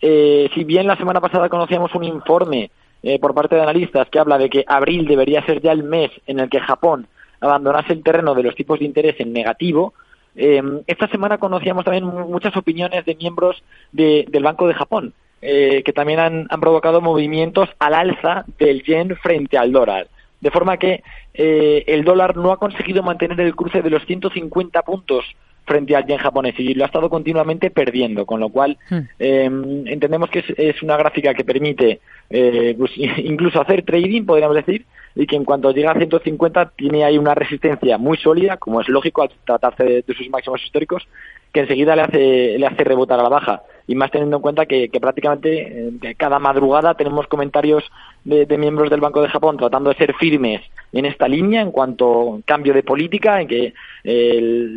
[0.00, 2.70] eh, si bien la semana pasada conocíamos un informe
[3.02, 6.10] eh, por parte de analistas que habla de que abril debería ser ya el mes
[6.26, 7.06] en el que Japón
[7.40, 9.92] abandonase el terreno de los tipos de interés en negativo,
[10.34, 16.46] esta semana conocíamos también muchas opiniones de miembros del Banco de Japón, que también han,
[16.48, 20.08] han provocado movimientos al alza del yen frente al dólar.
[20.44, 21.02] De forma que
[21.32, 25.24] eh, el dólar no ha conseguido mantener el cruce de los 150 puntos
[25.64, 28.76] frente al yen japonés y lo ha estado continuamente perdiendo, con lo cual
[29.18, 32.92] em, entendemos que es, una gráfica que permite eh, pues,
[33.24, 37.34] incluso hacer trading, podríamos decir, y que en cuanto llega a 150 tiene ahí una
[37.34, 41.08] resistencia muy sólida, como es lógico al tratarse de, sus máximos históricos,
[41.54, 43.62] que enseguida le hace, le hace rebotar a la baja.
[43.86, 47.84] Y más teniendo en cuenta que, prácticamente eh, cada madrugada tenemos comentarios
[48.24, 52.40] de, miembros del Banco de Japón tratando de ser firmes en esta línea en cuanto
[52.46, 53.74] cambio de política, en que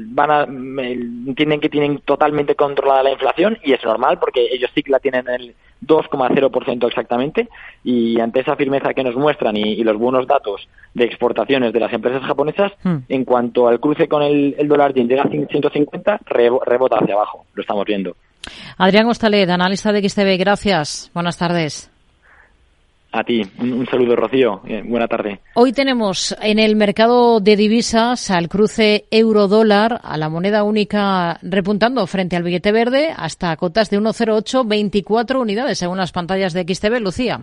[0.10, 4.84] van a, entienden que tienen totalmente controlada la inflación y es normal porque ellos sí
[4.84, 7.48] que la tienen en el 2,0% exactamente
[7.84, 11.94] y ante esa firmeza que nos muestran y, los buenos datos de exportaciones de las
[11.94, 12.98] empresas japonesas, hmm.
[13.08, 17.62] en cuanto al cruce con el, dólar yen llega a 150, rebota hacia abajo, lo
[17.62, 18.16] estamos viendo.
[18.78, 21.12] Adrián Ostaled, analista de XTB, gracias.
[21.14, 21.90] Buenas tardes.
[23.12, 25.40] A ti, un, saludo Rocío, eh, buena tarde.
[25.56, 32.06] Hoy tenemos en el mercado de divisas al cruce euro-dólar, a la moneda única repuntando
[32.06, 37.00] frente al billete verde hasta cotas de 1,0824 unidades según las pantallas de XTB.
[37.00, 37.42] Lucía.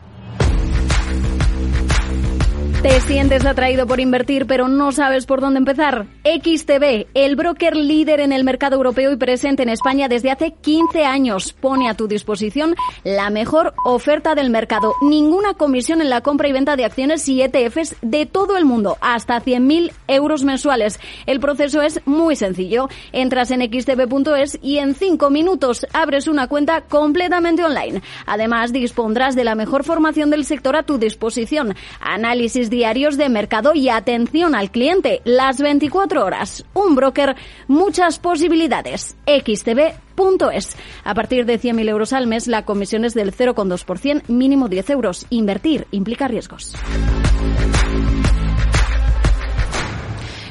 [2.84, 6.06] ¿Te sientes atraído por invertir pero no sabes por dónde empezar?
[6.22, 11.06] XTB, el broker líder en el mercado europeo y presente en España desde hace 15
[11.06, 14.92] años, pone a tu disposición la mejor oferta del mercado.
[15.00, 18.98] Ninguna comisión en la compra y venta de acciones y ETFs de todo el mundo,
[19.00, 21.00] hasta 100.000 euros mensuales.
[21.24, 22.90] El proceso es muy sencillo.
[23.12, 28.02] Entras en xtb.es y en 5 minutos abres una cuenta completamente online.
[28.26, 31.74] Además, dispondrás de la mejor formación del sector a tu disposición.
[32.02, 36.64] Análisis diarios de mercado y atención al cliente las 24 horas.
[36.74, 37.36] Un broker,
[37.68, 39.16] muchas posibilidades.
[39.26, 40.76] xtb.es.
[41.04, 45.26] A partir de 100.000 euros al mes, la comisión es del 0,2%, mínimo 10 euros.
[45.30, 46.74] Invertir implica riesgos.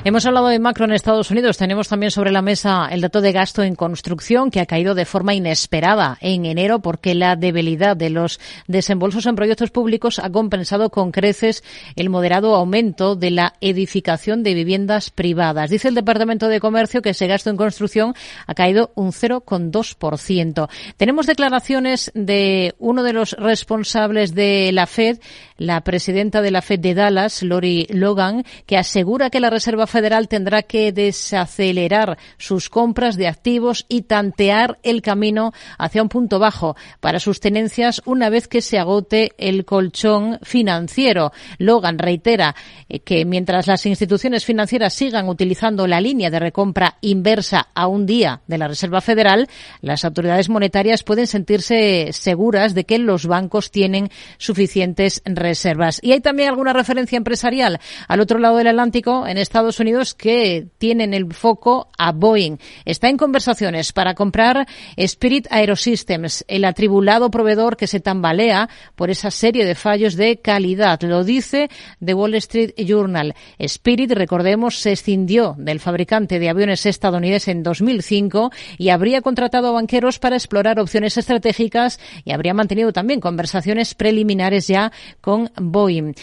[0.06, 1.58] Hemos hablado de macro en Estados Unidos.
[1.58, 5.06] Tenemos también sobre la mesa el dato de gasto en construcción que ha caído de
[5.06, 10.90] forma inesperada en enero porque la debilidad de los desembolsos en proyectos públicos ha compensado
[10.90, 11.64] con creces
[11.96, 15.70] el moderado aumento de la edificación de viviendas privadas.
[15.70, 18.14] Dice el Departamento de Comercio que ese gasto en construcción
[18.46, 20.70] ha caído un 0,2%.
[20.98, 25.20] Tenemos declaraciones de uno de los responsables de la Fed,
[25.56, 30.28] la presidenta de la Fed de Dallas, Lori Logan, que asegura que la Reserva Federal
[30.28, 36.76] tendrá que desacelerar sus compras de activos y tantear el camino hacia un punto bajo
[37.00, 41.32] para sus tenencias una vez que se agote el colchón financiero.
[41.60, 42.56] Logan reitera
[42.90, 48.08] eh, que mientras las instituciones financieras sigan utilizando la línea de recompra inversa a un
[48.08, 49.48] día de la Reserva Federal,
[49.82, 56.00] las autoridades monetarias pueden sentirse seguras de que los bancos tienen suficientes reservas.
[56.02, 60.14] Y hay también alguna referencia empresarial al otro lado del Atlántico, en Estados Unidos Unidos
[60.14, 62.58] que tienen el foco a Boeing.
[62.86, 64.68] Está en conversaciones para comprar
[64.98, 71.02] Spirit Aerosystems, el atribulado proveedor que se tambalea por esa serie de fallos de calidad.
[71.02, 71.70] Lo dice
[72.04, 73.36] The Wall Street Journal.
[73.60, 79.74] Spirit, recordemos, se escindió del fabricante de aviones estadounidense en 2005 y habría contratado a
[79.74, 84.92] banqueros para explorar opciones estratégicas y habría mantenido también conversaciones preliminares ya
[85.22, 86.14] con Boeing.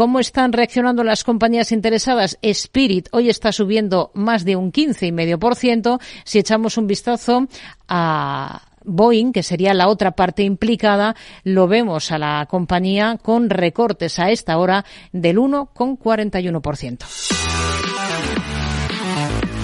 [0.00, 2.38] ¿Cómo están reaccionando las compañías interesadas?
[2.40, 6.00] Spirit hoy está subiendo más de un 15,5%.
[6.24, 7.46] Si echamos un vistazo
[7.88, 14.18] a Boeing, que sería la otra parte implicada, lo vemos a la compañía con recortes
[14.18, 17.04] a esta hora del 1,41%.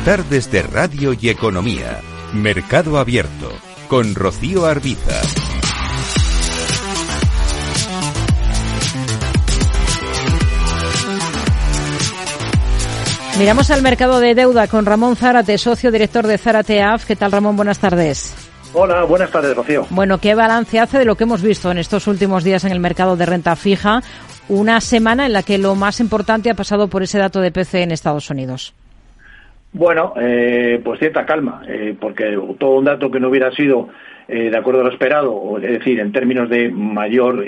[0.05, 2.01] Tardes de Radio y Economía.
[2.33, 3.51] Mercado Abierto.
[3.89, 5.46] Con Rocío Arbiza.
[13.39, 17.05] Miramos al mercado de deuda con Ramón Zárate, socio director de Zárate AF.
[17.05, 17.55] ¿Qué tal, Ramón?
[17.55, 18.35] Buenas tardes.
[18.73, 19.87] Hola, buenas tardes, Rocío.
[19.91, 22.81] Bueno, ¿qué balance hace de lo que hemos visto en estos últimos días en el
[22.81, 24.01] mercado de renta fija?
[24.49, 27.83] Una semana en la que lo más importante ha pasado por ese dato de PC
[27.83, 28.75] en Estados Unidos.
[29.75, 33.91] Bueno, eh, pues cierta calma, eh, porque todo un dato que no hubiera sido
[34.29, 37.45] eh, de acuerdo a lo esperado, es decir, en términos de mayor,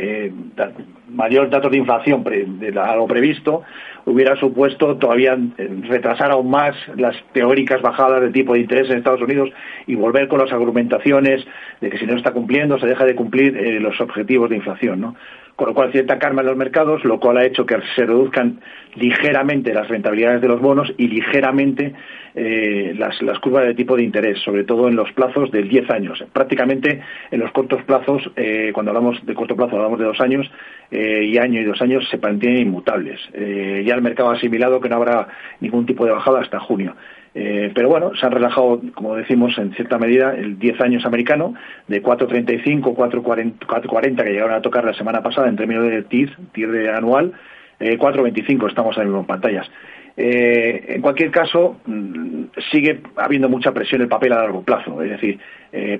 [1.08, 3.62] eh, mayor datos de inflación de algo previsto,
[4.04, 8.98] hubiera supuesto todavía eh, retrasar aún más las teóricas bajadas de tipo de interés en
[8.98, 9.50] Estados Unidos
[9.86, 11.44] y volver con las argumentaciones
[11.80, 15.00] de que si no está cumpliendo se deja de cumplir los objetivos de inflación.
[15.00, 15.14] ¿no?
[15.58, 18.60] Con lo cual cierta calma en los mercados, lo cual ha hecho que se reduzcan
[18.94, 21.94] ligeramente las rentabilidades de los bonos y ligeramente
[22.36, 26.24] eh, las, curvas de tipo de interés, sobre todo en los plazos de 10 años.
[26.32, 30.48] Prácticamente en los cortos plazos, eh, cuando hablamos de corto plazo hablamos de dos años,
[30.92, 33.20] eh, y año y dos años se mantienen inmutables.
[33.32, 35.26] ya el mercado ha asimilado que no habrá
[35.58, 36.94] ningún tipo de bajada hasta junio.
[37.40, 41.55] Eh, pero bueno, se han relajado, como decimos, en cierta medida el 10 años americano,
[41.87, 46.72] de 4.35, 4.40 que llegaron a tocar la semana pasada en términos de TIR, TIR
[46.72, 47.33] de anual,
[47.79, 49.70] 4.25 eh, estamos ahora mismo en pantallas.
[50.16, 55.11] Eh, en cualquier caso, mm, sigue habiendo mucha presión el papel a largo plazo, es
[55.11, 55.38] decir,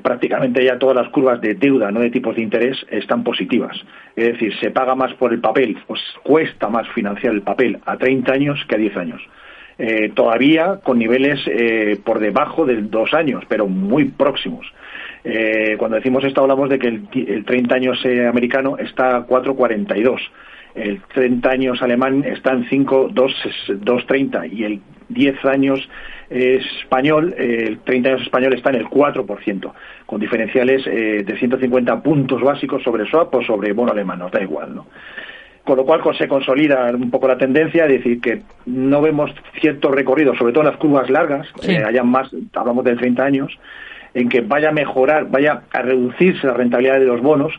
[0.03, 3.77] prácticamente ya todas las curvas de deuda, no de tipos de interés, están positivas.
[4.16, 7.96] Es decir, se paga más por el papel, pues cuesta más financiar el papel a
[7.96, 9.22] 30 años que a 10 años.
[9.80, 14.66] Eh, todavía con niveles eh, por debajo de dos años, pero muy próximos.
[15.22, 20.18] Eh, cuando decimos esto hablamos de que el, 30 años americano está a 4,42,
[20.74, 24.80] el 30 años alemán está en 5,230 y el
[25.11, 25.88] 10 años
[26.28, 29.72] español, el 30 años español está en el 4%,
[30.07, 34.74] con diferenciales de 150 puntos básicos sobre swap o sobre bono alemán, nos da igual,
[34.74, 34.86] ¿no?
[35.68, 39.90] Con lo cual se consolida un poco la tendencia, es decir, que no vemos cierto
[39.90, 43.58] recorrido, sobre todo en las curvas largas, eh, haya más, hablamos de 30 años,
[44.14, 47.52] en que vaya a mejorar, vaya a reducirse la rentabilidad de los bonos,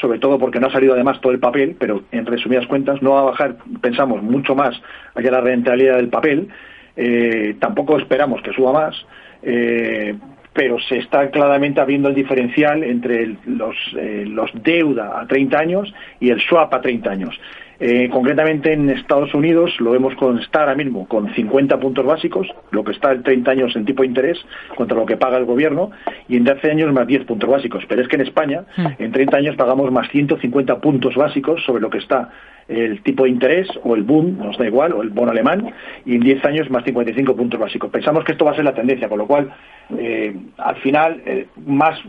[0.00, 3.14] sobre todo porque no ha salido además todo el papel, pero en resumidas cuentas no
[3.14, 4.80] va a bajar, pensamos, mucho más
[5.16, 6.46] allá la rentabilidad del papel,
[6.94, 8.94] eh, tampoco esperamos que suba más,
[9.42, 10.14] eh,
[10.56, 15.94] pero se está claramente abriendo el diferencial entre los, eh, los deuda a 30 años
[16.18, 17.38] y el swap a 30 años.
[17.78, 22.48] Eh, concretamente en Estados Unidos lo vemos con está ahora mismo con 50 puntos básicos,
[22.70, 24.38] lo que está el 30 años en tipo de interés
[24.76, 25.90] contra lo que paga el gobierno,
[26.28, 27.84] y en 12 años más 10 puntos básicos.
[27.88, 28.86] Pero es que en España hmm.
[29.02, 32.30] en 30 años pagamos más 150 puntos básicos sobre lo que está
[32.68, 35.72] el tipo de interés o el boom, nos da igual, o el bono alemán,
[36.04, 37.90] y en 10 años más 55 puntos básicos.
[37.90, 39.52] Pensamos que esto va a ser la tendencia, con lo cual,
[39.96, 42.00] eh, al final, eh, más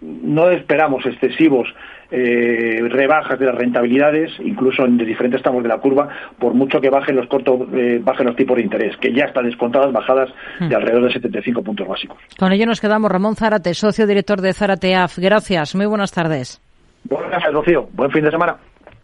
[0.00, 1.68] no esperamos excesivos
[2.10, 6.90] eh, rebajas de las rentabilidades, incluso en diferentes tramos de la curva, por mucho que
[6.90, 7.60] bajen los cortos,
[8.02, 10.30] bajen los tipos de interés, que ya están descontadas bajadas
[10.60, 10.74] de hmm.
[10.74, 12.18] alrededor de 75 puntos básicos.
[12.38, 13.10] Con ello nos quedamos.
[13.10, 15.18] Ramón Zárate, socio director de Zárate AF.
[15.18, 15.74] Gracias.
[15.74, 16.60] Muy buenas tardes.
[17.04, 17.88] Buenas tardes, Rocío.
[17.92, 18.56] Buen fin de semana.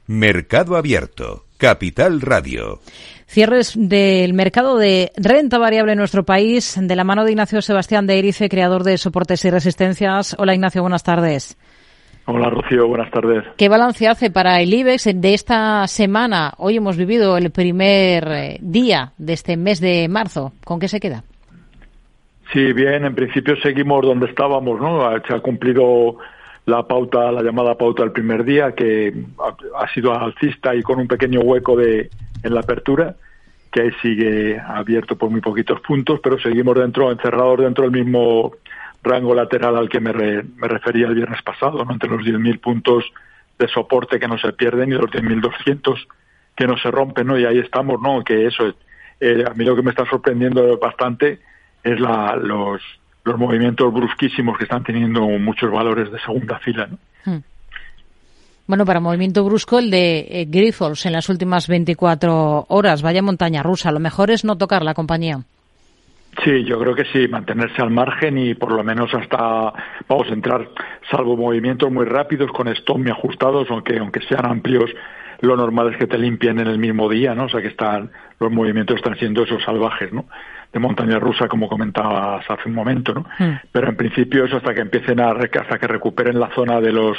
[0.06, 2.80] Mercado Abierto, Capital Radio.
[3.26, 8.06] Cierres del mercado de renta variable en nuestro país, de la mano de Ignacio Sebastián
[8.06, 10.36] de Erice, creador de Soportes y Resistencias.
[10.38, 11.56] Hola Ignacio, buenas tardes.
[12.26, 13.44] Hola Rocío, buenas tardes.
[13.58, 16.54] ¿Qué balance hace para el IBEX de esta semana?
[16.56, 20.52] Hoy hemos vivido el primer eh, día de este mes de marzo.
[20.64, 21.22] ¿Con qué se queda?
[22.50, 25.10] Sí, bien, en principio seguimos donde estábamos, ¿no?
[25.26, 26.16] Se ha cumplido
[26.64, 29.12] la pauta, la llamada pauta del primer día, que
[29.76, 32.08] ha, sido alcista y con un pequeño hueco de,
[32.42, 33.16] en la apertura,
[33.70, 38.52] que ahí sigue abierto por muy poquitos puntos, pero seguimos dentro, encerrados dentro del mismo
[39.04, 41.92] rango lateral al que me, me refería el viernes pasado, ¿no?
[41.92, 43.04] entre los 10.000 puntos
[43.58, 46.06] de soporte que no se pierden y los 10.200
[46.56, 47.38] que no se rompen, ¿no?
[47.38, 48.22] Y ahí estamos, ¿no?
[48.22, 48.74] Que eso,
[49.20, 51.40] eh, a mí lo que me está sorprendiendo bastante
[51.82, 52.80] es la, los,
[53.24, 56.86] los movimientos brusquísimos que están teniendo muchos valores de segunda fila.
[56.86, 56.98] ¿no?
[57.24, 57.42] Hmm.
[58.66, 60.72] Bueno, para movimiento brusco el de eh,
[61.04, 63.02] en las últimas 24 horas.
[63.02, 63.92] Vaya montaña rusa.
[63.92, 65.40] Lo mejor es no tocar la compañía.
[66.42, 69.72] Sí, yo creo que sí, mantenerse al margen y por lo menos hasta,
[70.08, 70.68] vamos a entrar,
[71.10, 74.90] salvo movimientos muy rápidos con stop muy ajustados, aunque, aunque sean amplios,
[75.40, 77.44] lo normal es que te limpien en el mismo día, ¿no?
[77.44, 78.10] O sea que están,
[78.40, 80.26] los movimientos están siendo esos salvajes, ¿no?
[80.74, 83.24] de montaña rusa, como comentabas hace un momento, ¿no?
[83.38, 83.60] Hmm.
[83.70, 87.16] Pero en principio eso hasta que empiecen a, hasta que recuperen la zona de los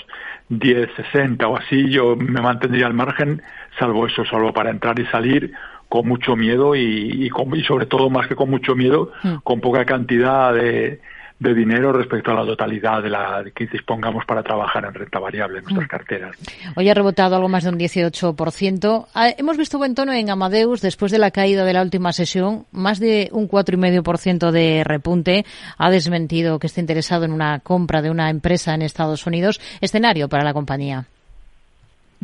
[0.49, 3.41] 10, 60 o así, yo me mantendría al margen,
[3.79, 5.53] salvo eso, salvo para entrar y salir
[5.89, 9.35] con mucho miedo y, y sobre todo más que con mucho miedo, hmm.
[9.43, 10.99] con poca cantidad de,
[11.37, 15.59] de dinero respecto a la totalidad de la que dispongamos para trabajar en renta variable
[15.59, 15.89] en nuestras mm.
[15.89, 16.37] carteras.
[16.75, 19.07] Hoy ha rebotado algo más de un 18%.
[19.13, 22.65] Ah, hemos visto buen tono en Amadeus después de la caída de la última sesión,
[22.71, 25.45] más de un 4,5% de repunte.
[25.77, 29.59] Ha desmentido que esté interesado en una compra de una empresa en Estados Unidos.
[29.81, 31.05] Escenario para la compañía.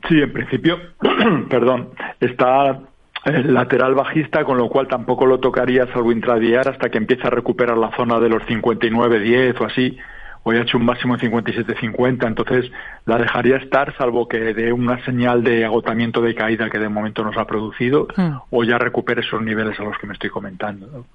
[0.08, 0.78] Sí, en principio,
[1.50, 1.90] perdón,
[2.20, 2.80] está
[3.26, 7.30] el lateral bajista, con lo cual tampoco lo tocaría salvo intradiar hasta que empiece a
[7.30, 9.98] recuperar la zona de los 59-10 o así.
[10.44, 12.72] Hoy ha hecho un máximo de 57-50, entonces
[13.06, 17.24] la dejaría estar salvo que dé una señal de agotamiento de caída que de momento
[17.24, 18.38] nos ha producido hmm.
[18.50, 21.06] o ya recupere esos niveles a los que me estoy comentando.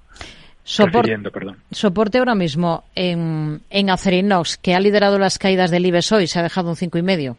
[1.71, 6.39] Soporte ahora mismo en, en Acerinox, que ha liderado las caídas del IBEX hoy, se
[6.39, 7.35] ha dejado un cinco y medio.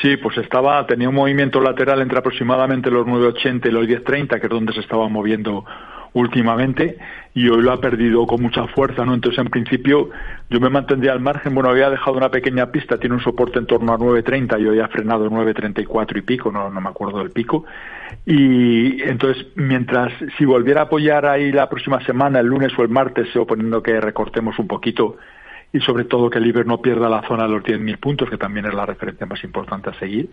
[0.00, 4.46] Sí, pues estaba, tenía un movimiento lateral entre aproximadamente los 9.80 y los 10.30, que
[4.46, 5.64] es donde se estaba moviendo
[6.12, 6.96] últimamente,
[7.34, 9.14] y hoy lo ha perdido con mucha fuerza, ¿no?
[9.14, 10.10] Entonces, en principio,
[10.48, 13.66] yo me mantendría al margen, bueno, había dejado una pequeña pista, tiene un soporte en
[13.66, 17.64] torno a 9.30 y hoy ha frenado 9.34 y pico, no, me acuerdo del pico,
[18.26, 22.88] y entonces, mientras, si volviera a apoyar ahí la próxima semana, el lunes o el
[22.88, 25.18] martes, suponiendo que recortemos un poquito
[25.72, 28.38] y sobre todo que el Iber no pierda la zona de los 10.000 puntos, que
[28.38, 30.30] también es la referencia más importante a seguir,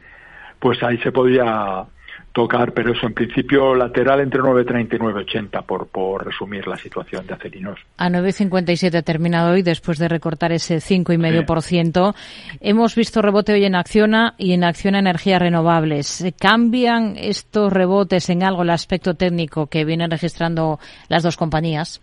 [0.60, 1.86] pues ahí se podría
[2.32, 7.26] tocar, pero eso en principio lateral entre 9.30 y 9.80 por, por resumir la situación
[7.26, 7.80] de Acerinos.
[7.98, 12.16] A 9.57 ha terminado hoy después de recortar ese 5,5%.
[12.60, 16.26] Hemos visto rebote hoy en Acciona y en Acciona Energías Renovables.
[16.40, 20.80] ¿Cambian estos rebotes en algo el aspecto técnico que vienen registrando
[21.10, 22.02] las dos compañías?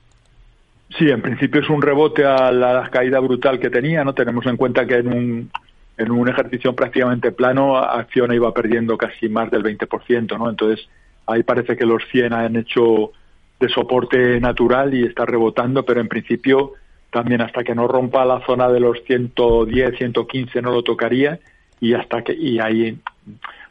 [0.91, 4.15] Sí, en principio es un rebote a la caída brutal que tenía, ¿no?
[4.15, 5.51] Tenemos en cuenta que en un,
[5.97, 10.51] en un ejercicio prácticamente plano, Acciona iba perdiendo casi más del 20%, ¿no?
[10.51, 10.87] Entonces,
[11.27, 13.13] ahí parece que los 100 han hecho
[13.59, 16.75] de soporte natural y está rebotando, pero en principio
[17.11, 21.39] también hasta que no rompa la zona de los 110, 115 no lo tocaría
[21.81, 22.99] y hasta que y ahí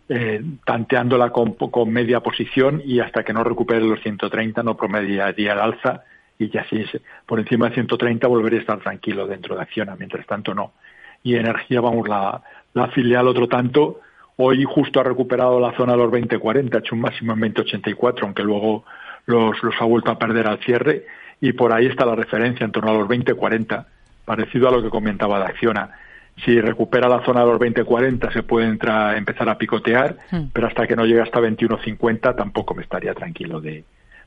[0.08, 5.54] eh, tanteándola con, con media posición y hasta que no recupere los 130 no promediaría
[5.54, 6.04] el alza
[6.44, 6.84] y ya si
[7.26, 10.74] por encima de 130 volvería a estar tranquilo dentro de Acciona, mientras tanto no.
[11.24, 12.42] Y energía, vamos, la,
[12.74, 14.02] la filial otro tanto,
[14.38, 18.24] hoy justo ha recuperado la zona de los 20-40, ha hecho un máximo en 20-84,
[18.24, 18.84] aunque luego
[19.26, 21.06] los, los ha vuelto a perder al cierre
[21.40, 23.86] y por ahí está la referencia en torno a los 20-40,
[24.26, 25.92] parecido a lo que comentaba de Acciona.
[26.44, 30.46] Si recupera la zona de los 20-40 se puede entrar, empezar a picotear, hmm.
[30.52, 33.84] pero hasta que no llegue hasta 21-50 tampoco me estaría tranquilo de,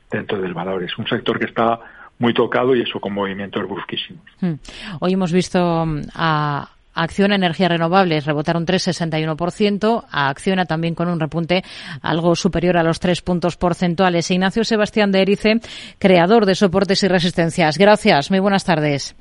[0.09, 0.83] dentro del valor.
[0.83, 1.79] Es un sector que está
[2.19, 4.23] muy tocado y eso con movimientos brusquísimos.
[4.41, 4.53] Hmm.
[4.99, 11.19] Hoy hemos visto mm, a Acciona Energías Renovables rebotaron 3,61%, a Acciona también con un
[11.19, 11.63] repunte
[12.01, 14.31] algo superior a los 3 puntos porcentuales.
[14.31, 15.61] Ignacio Sebastián de Erice,
[15.99, 17.77] creador de Soportes y Resistencias.
[17.77, 19.15] Gracias, muy buenas tardes.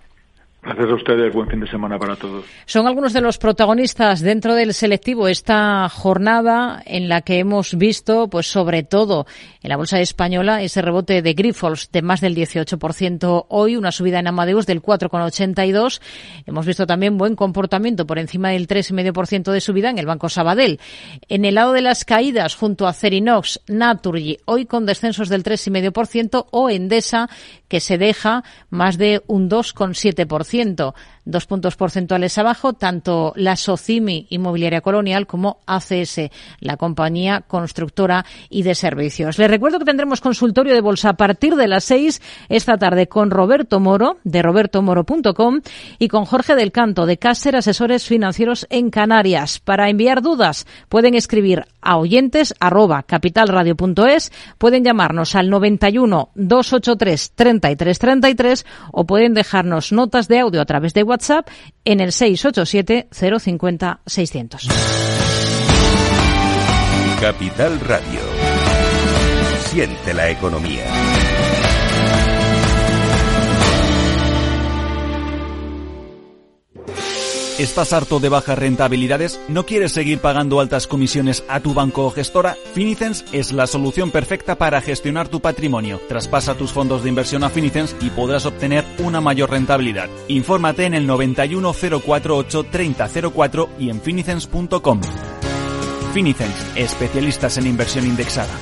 [0.66, 1.32] Gracias a ustedes.
[1.32, 2.44] Buen fin de semana para todos.
[2.64, 8.28] Son algunos de los protagonistas dentro del selectivo esta jornada en la que hemos visto,
[8.28, 9.26] pues sobre todo
[9.62, 14.18] en la bolsa española, ese rebote de Grifols de más del 18% hoy, una subida
[14.18, 16.00] en Amadeus del 4,82.
[16.46, 20.80] Hemos visto también buen comportamiento por encima del 3,5% de subida en el Banco Sabadell.
[21.28, 26.46] En el lado de las caídas, junto a Cerinox, Naturgy, hoy con descensos del 3,5%
[26.50, 27.30] o Endesa,
[27.68, 30.94] que se deja más de un 2,7%, 100%
[31.27, 38.62] dos puntos porcentuales abajo, tanto la Socimi Inmobiliaria Colonial como ACS, la compañía constructora y
[38.62, 39.37] de servicios.
[39.39, 43.31] Les recuerdo que tendremos consultorio de bolsa a partir de las seis esta tarde con
[43.31, 45.61] Roberto Moro, de robertomoro.com,
[45.99, 49.59] y con Jorge del Canto, de Cácer Asesores Financieros en Canarias.
[49.59, 58.66] Para enviar dudas, pueden escribir a oyentes arroba capitalradio.es, pueden llamarnos al 91 283 3333
[58.93, 61.15] o pueden dejarnos notas de audio a través de WhatsApp
[61.84, 64.68] en el 687 050 600.
[67.20, 68.20] Capital Radio.
[69.64, 70.84] Siente la economía.
[77.59, 79.40] ¿Estás harto de bajas rentabilidades?
[79.48, 82.54] ¿No quieres seguir pagando altas comisiones a tu banco o gestora?
[82.74, 85.98] Finicens es la solución perfecta para gestionar tu patrimonio.
[86.07, 90.11] Traspasa tus fondos de inversión a Finicens y podrás obtener una mayor rentabilidad.
[90.28, 95.00] Infórmate en el 91048 3004 y en finicens.com.
[96.12, 98.52] Finicens, especialistas en inversión indexada.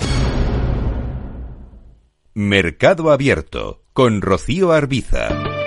[2.32, 5.63] Mercado Abierto con Rocío Arbiza.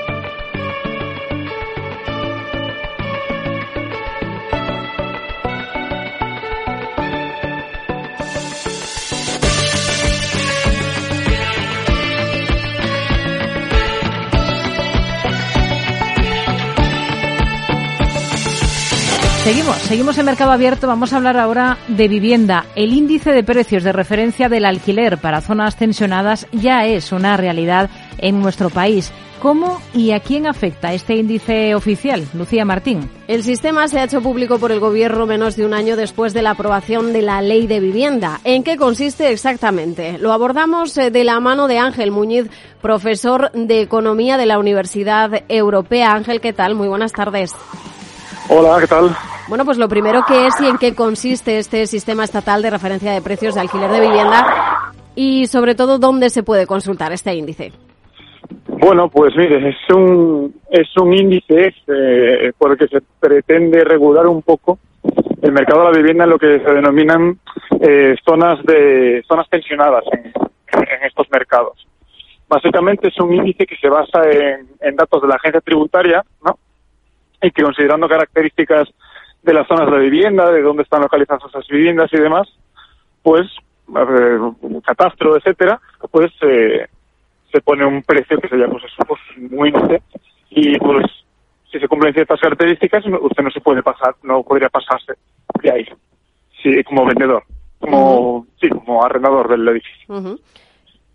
[19.47, 20.87] Seguimos, seguimos en mercado abierto.
[20.87, 22.65] Vamos a hablar ahora de vivienda.
[22.75, 27.89] El índice de precios de referencia del alquiler para zonas tensionadas ya es una realidad
[28.17, 29.09] en nuestro país.
[29.41, 32.27] ¿Cómo y a quién afecta este índice oficial?
[32.33, 33.09] Lucía Martín.
[33.29, 36.41] El sistema se ha hecho público por el Gobierno menos de un año después de
[36.41, 38.41] la aprobación de la Ley de Vivienda.
[38.43, 40.17] ¿En qué consiste exactamente?
[40.17, 42.49] Lo abordamos eh, de la mano de Ángel Muñiz,
[42.81, 46.11] profesor de Economía de la Universidad Europea.
[46.11, 46.75] Ángel, ¿qué tal?
[46.75, 47.55] Muy buenas tardes.
[48.49, 49.09] Hola, ¿qué tal?
[49.49, 53.11] Bueno, pues lo primero que es y en qué consiste este sistema estatal de referencia
[53.11, 57.73] de precios de alquiler de vivienda y sobre todo dónde se puede consultar este índice.
[58.67, 64.27] Bueno, pues mire, es un, es un índice eh, por el que se pretende regular
[64.27, 64.79] un poco
[65.41, 67.37] el mercado de la vivienda en lo que se denominan
[67.81, 70.31] eh, zonas de zonas tensionadas en,
[71.05, 71.85] estos mercados.
[72.47, 76.57] Básicamente es un índice que se basa en, en datos de la agencia tributaria, ¿no?
[77.41, 78.89] Y que considerando características
[79.43, 82.47] de las zonas de vivienda, de dónde están localizadas esas viviendas y demás,
[83.21, 83.47] pues
[83.89, 84.39] eh,
[84.85, 85.79] catastro, etcétera,
[86.11, 86.87] pues eh,
[87.51, 90.01] se pone un precio que se llama pues, pues, un índice
[90.49, 91.05] y pues
[91.71, 95.13] si se cumplen ciertas características usted no se puede pasar, no podría pasarse
[95.61, 95.85] de ahí,
[96.61, 97.43] sí, como vendedor,
[97.79, 100.37] como sí, como arrendador del edificio.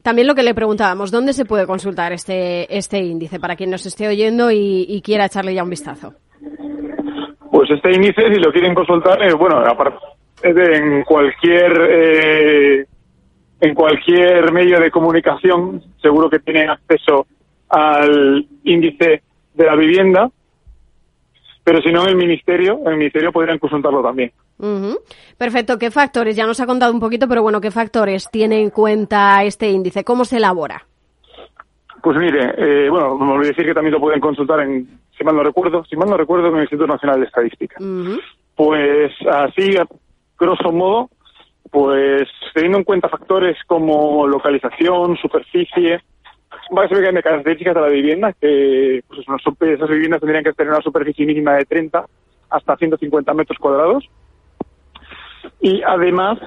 [0.03, 3.87] También lo que le preguntábamos, ¿dónde se puede consultar este, este índice para quien nos
[3.87, 6.15] esté oyendo y, quiera echarle ya un vistazo?
[7.51, 9.97] Pues este índice, si lo quieren consultar, eh, bueno, aparte
[10.43, 12.87] en cualquier eh,
[13.61, 17.27] en cualquier medio de comunicación, seguro que tienen acceso
[17.69, 19.23] al índice
[19.55, 20.31] de la vivienda.
[21.65, 24.33] Pero si no en el ministerio, en el ministerio podrían consultarlo también.
[25.39, 25.79] Perfecto.
[25.79, 26.37] ¿Qué factores?
[26.37, 30.05] Ya nos ha contado un poquito, pero bueno, ¿qué factores tiene en cuenta este índice?
[30.05, 30.87] ¿Cómo se elabora?
[32.03, 35.37] Pues mire, eh, bueno, me olvidé decir que también lo pueden consultar en, si mal
[35.37, 37.77] no recuerdo, si mal no recuerdo, en el Instituto Nacional de Estadística.
[38.57, 39.77] Pues así,
[40.39, 41.11] grosso modo,
[41.71, 46.03] pues teniendo en cuenta factores como localización, superficie,
[46.73, 51.55] básicamente características de la vivienda, que pues, esas viviendas tendrían que tener una superficie mínima
[51.55, 52.05] de 30
[52.51, 54.09] hasta 150 metros cuadrados.
[55.61, 56.39] Y además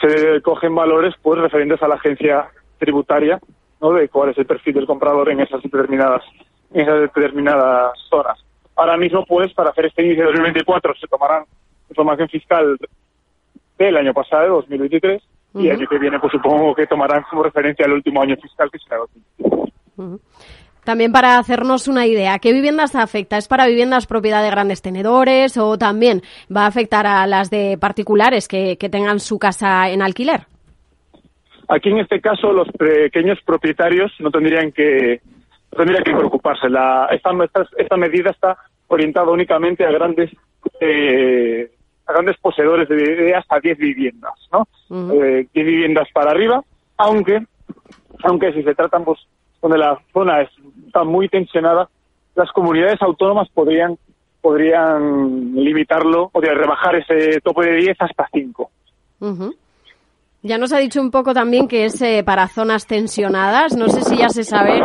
[0.00, 2.48] se cogen valores pues referentes a la agencia
[2.78, 3.38] tributaria,
[3.80, 3.92] ¿no?
[3.92, 6.22] de cuál es el perfil del comprador en esas determinadas,
[6.72, 8.38] en esas determinadas zonas.
[8.76, 11.44] Ahora mismo, pues, para hacer este inicio de 2024 se tomarán
[11.88, 12.76] información fiscal
[13.78, 15.22] del año pasado, 2023,
[15.54, 18.70] y el año que viene, pues supongo que tomarán como referencia el último año fiscal,
[18.70, 19.59] que será 2023.
[20.84, 23.36] También para hacernos una idea, ¿qué viviendas afecta?
[23.36, 26.22] ¿Es para viviendas propiedad de grandes tenedores o también
[26.54, 30.46] va a afectar a las de particulares que, tengan su casa en alquiler?
[31.68, 35.20] Aquí en este caso los pequeños propietarios no tendrían que
[35.76, 36.68] tendrían que preocuparse.
[36.68, 37.30] La, esta,
[37.78, 38.56] esta, medida está
[38.88, 40.30] orientada únicamente a grandes
[40.80, 41.70] eh,
[42.06, 44.66] a grandes poseedores de, hasta 10 viviendas, ¿no?
[44.88, 46.64] 10 eh, viviendas para arriba,
[46.96, 47.44] aunque
[48.24, 49.20] aunque si se tratan pues
[49.60, 50.42] donde la zona
[50.86, 51.88] está muy tensionada,
[52.34, 53.98] las comunidades autónomas podrían
[54.40, 58.70] podrían limitarlo, podrían rebajar ese tope de 10 hasta 5.
[60.42, 63.76] Ya nos ha dicho un poco también que es eh, para zonas tensionadas.
[63.76, 64.80] No sé si ya se sabe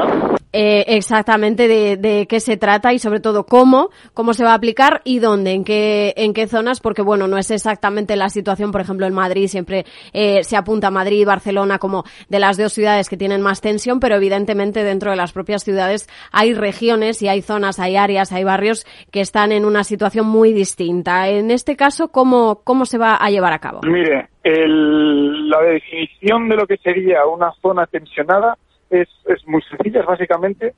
[0.58, 5.01] eh, exactamente de, qué se trata y sobre todo cómo, cómo se va a aplicar
[5.03, 8.80] y dónde, en qué, en qué zonas, porque bueno, no es exactamente la situación, por
[8.80, 9.84] ejemplo, en Madrid siempre
[10.14, 13.60] eh, se apunta a Madrid y Barcelona como de las dos ciudades que tienen más
[13.60, 18.32] tensión, pero evidentemente dentro de las propias ciudades hay regiones y hay zonas, hay áreas,
[18.32, 21.28] hay barrios que están en una situación muy distinta.
[21.28, 23.82] En este caso, ¿cómo, cómo se va a llevar a cabo?
[23.84, 28.58] Mire, la definición de lo que sería una zona tensionada
[29.02, 30.74] es, es muy sencilla, básicamente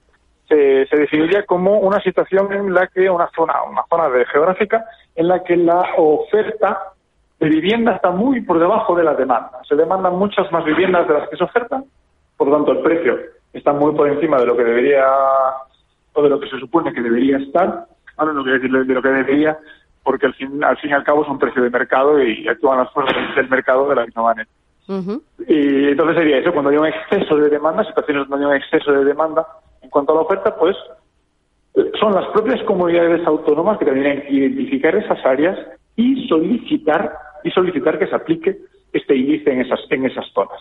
[0.47, 4.85] se, se, definiría como una situación en la que una zona, una zona de geográfica
[5.15, 6.93] en la que la oferta
[7.39, 9.59] de vivienda está muy por debajo de la demanda.
[9.67, 11.85] Se demandan muchas más viviendas de las que se ofertan,
[12.37, 13.17] por lo tanto el precio
[13.53, 15.05] está muy por encima de lo que debería
[16.13, 17.85] o de lo que se supone que debería estar,
[18.17, 19.57] no, no quiero decir de lo que debería,
[20.03, 22.79] porque al fin, al fin y al cabo es un precio de mercado y actúan
[22.79, 24.49] las fuerzas del mercado de la misma manera.
[24.87, 28.91] Y entonces sería eso, cuando hay un exceso de demanda, situaciones donde hay un exceso
[28.91, 29.45] de demanda
[29.81, 30.77] en cuanto a la oferta, pues
[31.99, 35.57] son las propias comunidades autónomas que tendrían que identificar esas áreas
[35.95, 37.13] y solicitar
[37.43, 38.57] y solicitar que se aplique
[38.93, 40.59] este índice en esas en esas zonas.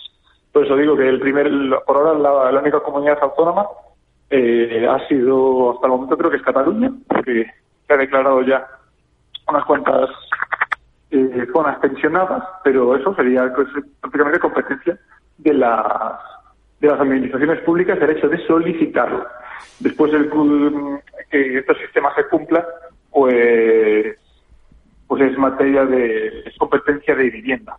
[0.53, 1.51] Por eso digo que el primer,
[1.87, 3.67] por ahora la, única comunidad autónoma
[4.31, 6.91] eh, ha sido hasta el momento creo que es Cataluña,
[7.25, 7.47] que
[7.87, 8.67] se ha declarado ya
[9.49, 10.11] unas cuantas
[11.17, 13.69] eh, zonas pensionadas, pero eso sería pues,
[14.01, 14.99] prácticamente competencia
[15.39, 16.21] de las,
[16.81, 19.27] de las administraciones públicas el hecho de solicitarlo.
[19.81, 20.31] Después del
[21.31, 22.67] que este sistema se cumpla,
[23.11, 24.17] pues,
[25.07, 27.77] pues es materia de competencia de vivienda.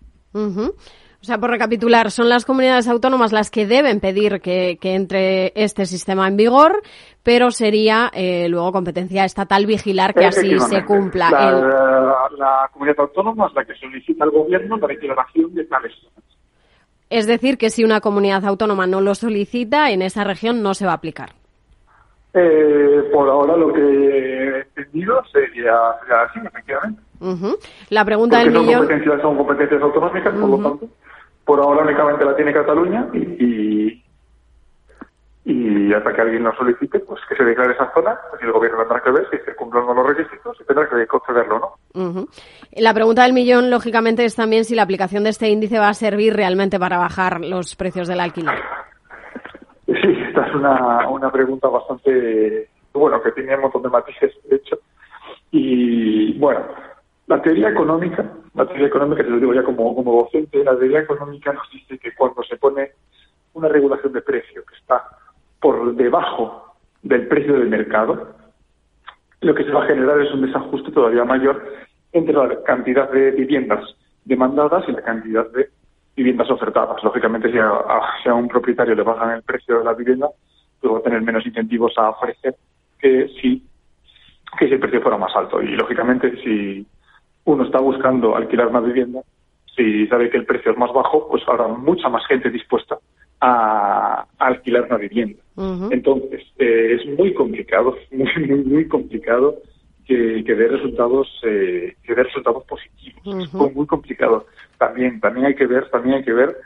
[1.20, 5.86] O sea, por recapitular, son las comunidades autónomas las que deben pedir que, entre este
[5.88, 6.84] sistema en vigor,
[7.24, 11.32] pero sería eh, luego competencia estatal vigilar que así se cumpla.
[11.32, 15.92] La, comunidad autónoma es la que solicita al gobierno la declaración de tales
[17.10, 20.86] Es decir, que si una comunidad autónoma no lo solicita, en esa región no se
[20.86, 21.32] va a aplicar.
[22.36, 25.76] Eh, por ahora lo que he entendido sería,
[26.26, 27.02] así, efectivamente.
[27.90, 28.88] La pregunta del millón...
[28.88, 30.88] Son competencias, son competencias autonómicas, por lo tanto
[31.48, 34.04] por ahora únicamente la tiene Cataluña y,
[35.46, 38.80] y, hasta que alguien lo solicite, pues que se declare esa zona, pues el gobierno
[38.80, 42.28] tendrá que ver si se cumplen los requisitos y tendrá que concederlo, ¿no?
[42.74, 45.94] La pregunta del millón, lógicamente, es también si la aplicación de este índice va a
[45.94, 48.60] servir realmente para bajar los precios del alquiler.
[49.86, 54.58] Sí, esta es una, una pregunta bastante, bueno, que tiene un montón de matices, de
[54.58, 54.80] hecho.
[55.52, 56.60] Y bueno,
[57.28, 58.26] la teoría económica,
[58.56, 62.00] la teoría económica, te lo digo ya como, como docente, la teoría económica nos dice
[62.00, 62.92] que cuando se pone
[63.54, 65.04] una regulación de precio que está
[65.60, 68.34] por debajo del precio del mercado,
[69.42, 71.64] lo que se va a generar es un desajuste todavía mayor
[72.14, 73.84] entre la cantidad de viviendas
[74.24, 75.70] demandadas y la cantidad de
[76.16, 77.04] viviendas ofertadas.
[77.04, 80.30] Lógicamente, si a, un propietario le bajan el precio de la vivienda,
[80.80, 82.56] pues va a tener menos incentivos a ofrecer
[83.00, 83.64] que si,
[84.58, 85.62] que si el precio fuera más alto.
[85.62, 86.88] Y lógicamente, si
[87.48, 89.22] uno está buscando alquilar una vivienda,
[89.76, 92.98] si sabe que el precio es más bajo, pues habrá mucha más gente dispuesta
[93.40, 95.40] a, alquilar una vivienda.
[95.92, 99.56] Entonces, eh, es muy complicado, muy, muy, muy complicado
[100.06, 103.22] que, que dé resultados eh, que dé resultados positivos.
[103.44, 104.46] Es muy, complicado.
[104.78, 106.58] También también hay que ver también hay que ver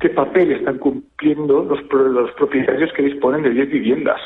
[0.00, 4.20] qué papel están cumpliendo los, los propietarios que disponen de 10 viviendas.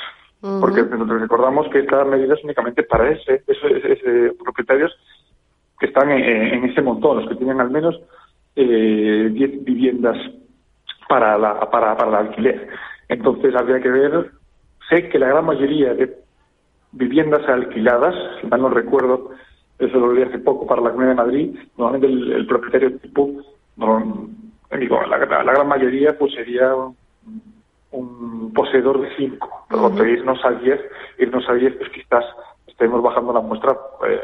[0.61, 4.93] Porque nosotros recordamos que esta medida es únicamente para ese, ese- ese propietarios
[5.79, 7.99] que están en, en ese montón, los que tienen al menos
[8.57, 10.17] eh, 10 viviendas
[11.09, 12.69] para, la, para, para el alquiler.
[13.09, 14.31] Entonces habría que ver,
[14.89, 16.17] sé que la gran mayoría de
[16.93, 19.31] viviendas alquiladas, si mal no recuerdo,
[19.79, 23.31] eso lo leí hace poco para la Comunidad de Madrid, normalmente el, el propietario tipo,
[23.77, 24.29] no,
[24.79, 26.97] digo, la, la- la gran mayoría pues sería un,
[27.93, 30.81] un poseedor de cinco, pero uh irnos a 10,
[31.19, 32.25] irnos a 10 pues quizás
[32.67, 33.77] estemos bajando la muestra
[34.09, 34.21] eh,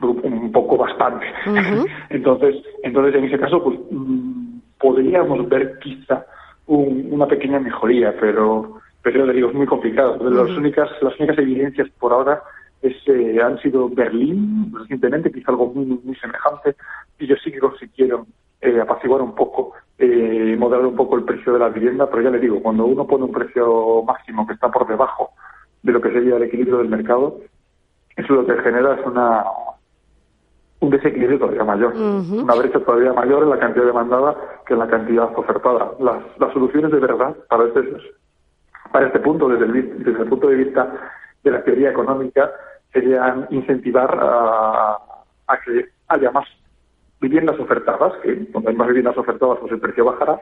[0.00, 1.26] un poco bastante.
[2.10, 6.24] entonces, entonces en ese caso pues mm, podríamos ver quizá
[6.66, 10.18] un- una pequeña mejoría, pero pero le digo es muy complicado.
[10.30, 12.42] Las únicas las únicas evidencias por ahora
[12.82, 16.76] es, eh, han sido Berlín recientemente, que hizo algo muy muy semejante.
[17.18, 18.26] y Ellos sí que consiguieron
[18.60, 22.30] eh, apaciguar un poco, eh, moderar un poco el precio de la vivienda, pero ya
[22.30, 25.30] le digo, cuando uno pone un precio máximo que está por debajo
[25.82, 27.38] de lo que sería el equilibrio del mercado,
[28.16, 29.44] eso lo que genera es una
[30.80, 34.86] un desequilibrio todavía mayor, una brecha todavía mayor en la cantidad demandada que en la
[34.86, 35.92] cantidad ofertada.
[35.98, 37.80] Las, las soluciones de verdad para este,
[38.92, 40.92] para este punto, desde el, desde el punto de vista
[41.42, 42.50] de la teoría económica,
[42.92, 44.98] serían incentivar a,
[45.48, 46.46] a que haya más
[47.20, 50.40] viviendas ofertadas, que cuando hay más viviendas ofertadas pues el precio bajará,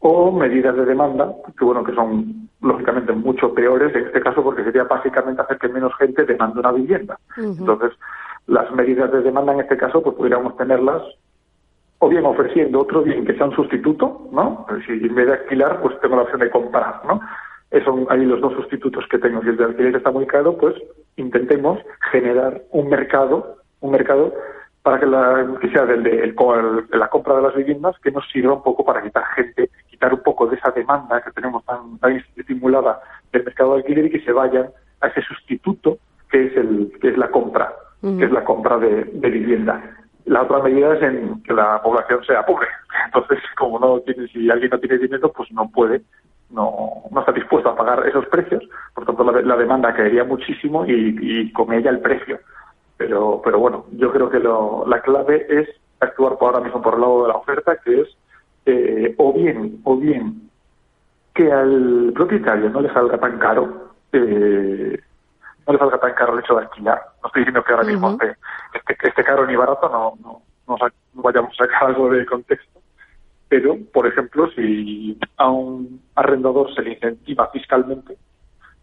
[0.00, 4.64] o medidas de demanda, que bueno, que son lógicamente mucho peores en este caso porque
[4.64, 7.18] sería básicamente hacer que menos gente demande una vivienda.
[7.36, 7.92] Entonces,
[8.46, 11.02] las medidas de demanda en este caso, pues podríamos tenerlas
[11.98, 14.66] o bien ofreciendo otro bien que sea un sustituto, ¿no?
[14.86, 17.20] Si en vez de alquilar, pues tengo la opción de comprar, ¿no?
[17.84, 19.40] Son ahí los dos sustitutos que tengo.
[19.42, 20.74] Si el de alquiler está muy caro, pues
[21.16, 21.78] intentemos
[22.10, 24.34] generar un mercado, un mercado
[24.82, 27.54] para que, la, que sea del de, el co- el- de la compra de las
[27.54, 31.22] viviendas que nos sirva un poco para quitar gente, quitar un poco de esa demanda
[31.22, 33.00] que tenemos tan, tan estimulada
[33.32, 34.66] del mercado de alquiler y que se vayan
[35.00, 35.98] a ese sustituto
[36.30, 37.72] que es el que es la compra,
[38.02, 39.80] que es la compra de, de vivienda.
[40.24, 42.68] La otra medida es en que la población sea pobre.
[43.06, 46.02] Entonces, como no tiene, si alguien no tiene dinero, pues no puede,
[46.50, 48.62] no, no está dispuesto a pagar esos precios.
[48.94, 52.38] Por tanto, la, la demanda caería muchísimo y, y con ella el precio.
[52.96, 55.68] Pero, pero bueno, yo creo que lo, la clave es
[56.00, 58.08] actuar por ahora mismo por el lado de la oferta, que es
[58.66, 60.50] eh, o bien, o bien
[61.34, 65.00] que al propietario no le salga tan caro, eh,
[65.66, 67.00] no le salga tan caro el hecho de alquilar.
[67.22, 68.36] No estoy diciendo que ahora mismo esté,
[68.74, 70.76] esté, esté caro ni barato, no, no, no,
[71.14, 72.80] vayamos a sacar algo de contexto.
[73.48, 78.16] Pero, por ejemplo, si a un arrendador se le incentiva fiscalmente,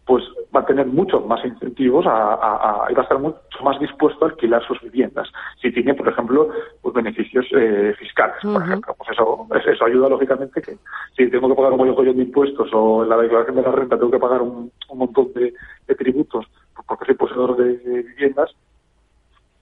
[0.06, 0.24] pues
[0.54, 3.78] va a tener muchos más incentivos a, a- a- y va a estar mucho más
[3.78, 5.28] dispuesto a alquilar sus viviendas.
[5.60, 6.48] Si tiene, por ejemplo,
[6.82, 10.78] pues beneficios eh, fiscales, por ejemplo, pues eso, es- eso ayuda lógicamente que
[11.16, 13.96] si tengo que pagar un montón de impuestos o en la declaración de la renta
[13.98, 15.52] tengo que pagar un, un montón de,
[15.86, 16.46] de tributos
[16.86, 18.50] porque soy poseedor de, viviendas,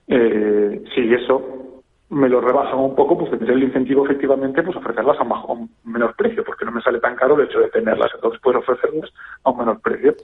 [0.07, 1.59] eh, si eso
[2.09, 6.15] me lo rebajan un poco, pues tendré el incentivo efectivamente pues ofrecerlas a un, menor
[6.15, 9.11] precio, porque no me sale tan caro el hecho de tenerlas, entonces puedo ofrecerlas
[9.43, 10.15] a un menor precio.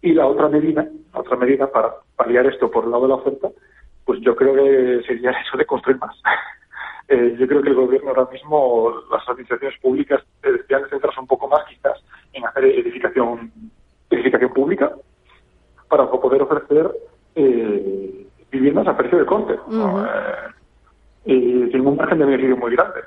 [0.00, 3.14] Y la otra medida, la otra medida para paliar esto por el lado de la
[3.16, 3.48] oferta,
[4.04, 6.16] pues yo creo que sería hecho de construir más.
[7.06, 11.26] Eh, yo creo que el gobierno ahora mismo, las administraciones públicas, eh, deberían centrarse un
[11.26, 13.52] poco más quizás en hacer edificación,
[14.08, 14.90] edificación pública
[15.88, 16.90] para poder ofrecer
[17.34, 19.58] eh, viviendas a precio de coste.
[19.68, 20.04] ¿no?
[20.04, 20.08] Eh,
[21.26, 23.00] y sin un margen de beneficio muy grande.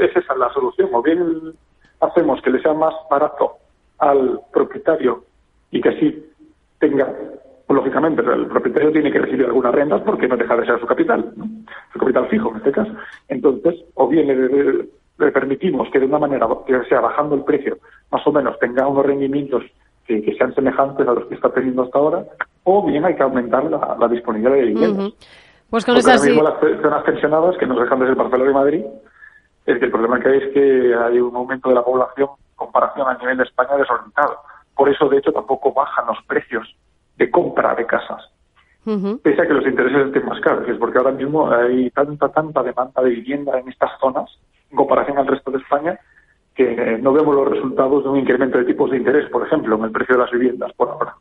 [0.00, 0.90] Es esa la solución.
[0.92, 1.54] O bien
[2.00, 3.52] hacemos que le sea más barato
[3.98, 5.24] al propietario
[5.70, 6.32] y que así
[6.78, 7.12] tenga,
[7.66, 10.86] pues, lógicamente, el propietario tiene que recibir algunas rentas porque no deja de ser su
[10.86, 11.46] capital, ¿no?
[11.92, 12.92] su capital fijo en este caso.
[13.28, 14.88] Entonces, o bien
[15.18, 17.78] le permitimos que de una manera, que sea bajando el precio,
[18.10, 19.62] más o menos tenga unos rendimientos
[20.06, 22.24] que, que sean semejantes a los que está teniendo hasta ahora,
[22.64, 25.06] o bien hay que aumentar la, la disponibilidad de viviendas.
[25.08, 25.16] Ujú.
[25.70, 26.30] Pues con Porque esas ahora sí.
[26.30, 28.84] mismo las zonas pensionadas que nos dejan de ser Barcelona y Madrid,
[29.66, 32.56] es que el problema que hay es que hay un aumento de la población en
[32.56, 34.36] comparación a nivel de España desorientado.
[34.76, 36.76] Por eso, de hecho, tampoco bajan los precios
[37.16, 38.30] de compra de casas,
[38.84, 39.18] Ujú.
[39.22, 40.68] pese a que los intereses estén más caros.
[40.68, 44.30] Es porque ahora mismo hay tanta, tanta demanda de vivienda en estas zonas,
[44.70, 45.98] en comparación al resto de España,
[46.56, 49.84] que no vemos los resultados de un incremento de tipos de interés, por ejemplo, en
[49.84, 51.14] el precio de las viviendas por ahora.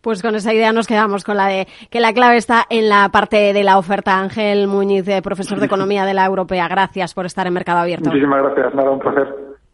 [0.00, 3.08] Pues con esa idea nos quedamos con la de que la clave está en la
[3.10, 4.18] parte de la oferta.
[4.18, 8.10] Ángel Muñiz, eh, profesor de Economía de la Europea, gracias por estar en Mercado Abierto.
[8.10, 8.74] Muchísimas gracias.
[8.74, 9.28] Nada, un placer.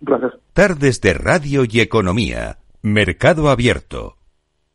[0.04, 0.38] Placer.
[0.52, 2.58] Tardes de Radio y Economía.
[2.82, 4.16] Mercado Abierto.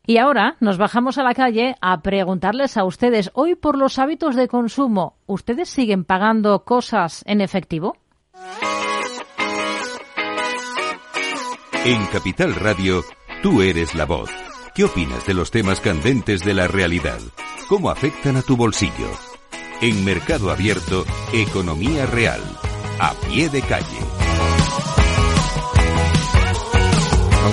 [0.06, 4.36] Y ahora nos bajamos a la calle a preguntarles a ustedes, hoy por los hábitos
[4.36, 7.96] de consumo, ¿ustedes siguen pagando cosas en efectivo?
[11.84, 13.04] En Capital Radio,
[13.42, 14.30] tú eres la voz.
[14.74, 17.20] ¿Qué opinas de los temas candentes de la realidad?
[17.68, 19.10] ¿Cómo afectan a tu bolsillo?
[19.82, 21.04] En Mercado Abierto,
[21.34, 22.40] Economía Real,
[22.98, 24.03] a pie de calle.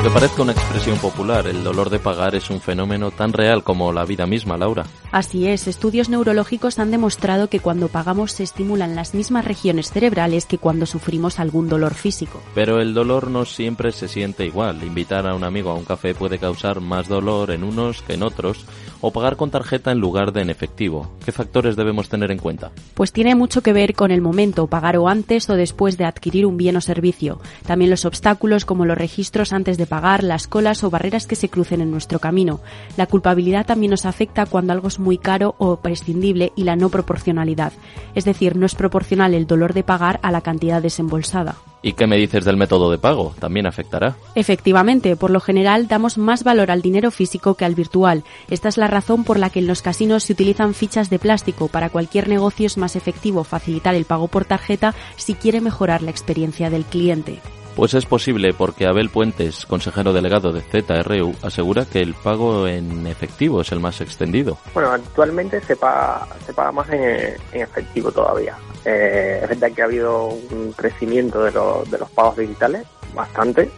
[0.02, 3.93] Aunque parezca una expresión popular, el dolor de pagar es un fenómeno tan real como
[3.93, 4.88] la vida misma, Laura.
[5.12, 10.47] Así es, estudios neurológicos han demostrado que cuando pagamos se estimulan las mismas regiones cerebrales
[10.47, 12.41] que cuando sufrimos algún dolor físico.
[12.56, 14.84] Pero el dolor no siempre se siente igual.
[14.84, 18.24] Invitar a un amigo a un café puede causar más dolor en unos que en
[18.24, 18.66] otros,
[19.02, 21.12] o pagar con tarjeta en lugar de en efectivo.
[21.24, 22.72] ¿Qué factores debemos tener en cuenta?
[22.95, 26.47] Pues tiene mucho que ver con el momento, pagar o antes o después de adquirir
[26.47, 27.39] un bien o servicio.
[27.68, 31.50] También los obstáculos como los registros antes de pagar, las colas o barreras que se
[31.50, 32.62] crucen en nuestro camino.
[32.96, 36.88] La culpabilidad también nos afecta cuando algo es muy caro o prescindible y la no
[36.88, 37.74] proporcionalidad.
[38.16, 41.58] Es decir, no es proporcional el dolor de pagar a la cantidad desembolsada.
[41.82, 43.34] ¿Y qué me dices del método de pago?
[43.38, 44.16] ¿También afectará?
[44.34, 48.24] Efectivamente, por lo general damos más valor al dinero físico que al virtual.
[48.50, 51.68] Esta es la razón por la que en los casinos se utilizan fichas de plástico.
[51.68, 56.12] Para cualquier negocio es más efectivo facilitar el pago por tarjeta si quiere mejorar la
[56.12, 57.42] experiencia del cliente.
[57.76, 63.08] Pues es posible porque Abel Puentes, consejero delegado de ZRU, asegura que el pago en
[63.08, 64.58] efectivo es el más extendido.
[64.74, 68.58] Bueno, actualmente se paga, se paga más en, efectivo todavía.
[68.84, 73.72] Eh, es verdad que ha habido un crecimiento de, los de los pagos digitales, bastante,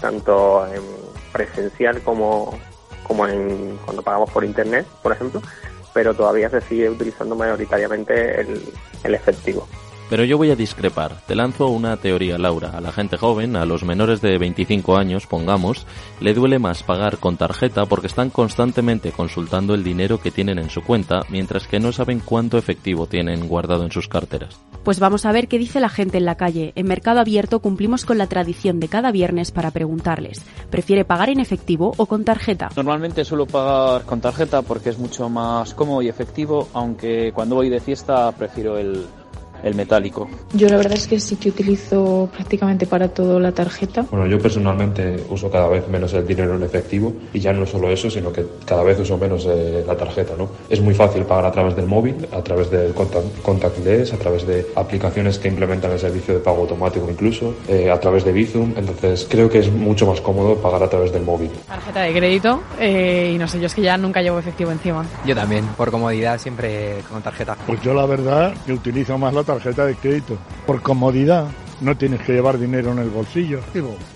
[0.00, 0.82] tanto en
[1.32, 2.56] presencial como,
[3.28, 5.42] en cuando pagamos por internet, por ejemplo,
[5.92, 9.66] pero todavía se sigue utilizando mayoritariamente el efectivo.
[10.10, 11.20] Pero yo voy a discrepar.
[11.24, 12.70] Te lanzo una teoría, Laura.
[12.70, 15.86] A la gente joven, a los menores de 25 años, pongamos,
[16.20, 20.68] le duele más pagar con tarjeta porque están constantemente consultando el dinero que tienen en
[20.68, 24.58] su cuenta, mientras que no saben cuánto efectivo tienen guardado en sus carteras.
[24.82, 26.72] Pues vamos a ver qué dice la gente en la calle.
[26.74, 31.38] En Mercado Abierto cumplimos con la tradición de cada viernes para preguntarles, ¿prefiere pagar en
[31.38, 32.70] efectivo o con tarjeta?
[32.74, 37.68] Normalmente suelo pagar con tarjeta porque es mucho más cómodo y efectivo, aunque cuando voy
[37.68, 39.06] de fiesta prefiero el,
[39.62, 40.28] el metálico.
[40.54, 44.04] Yo la verdad es que sí que utilizo prácticamente para todo la tarjeta.
[44.10, 47.90] Bueno, yo personalmente uso cada vez menos el dinero en efectivo y ya no solo
[47.90, 50.48] eso, sino que cada vez uso menos eh, la tarjeta, ¿no?
[50.68, 54.46] Es muy fácil pagar a través del móvil, a través del contact, contactless, a través
[54.46, 58.72] de aplicaciones que implementan el servicio de pago automático incluso, eh, a través de Bizum,
[58.76, 61.50] entonces creo que es mucho más cómodo pagar a través del móvil.
[61.66, 65.04] Tarjeta de crédito eh, y no sé, yo es que ya nunca llevo efectivo encima.
[65.26, 67.56] Yo también, por comodidad siempre con tarjeta.
[67.66, 69.49] Pues yo la verdad que utilizo más la tarjeta
[69.86, 71.46] de crédito por comodidad.
[71.80, 73.60] No tienes que llevar dinero en el bolsillo.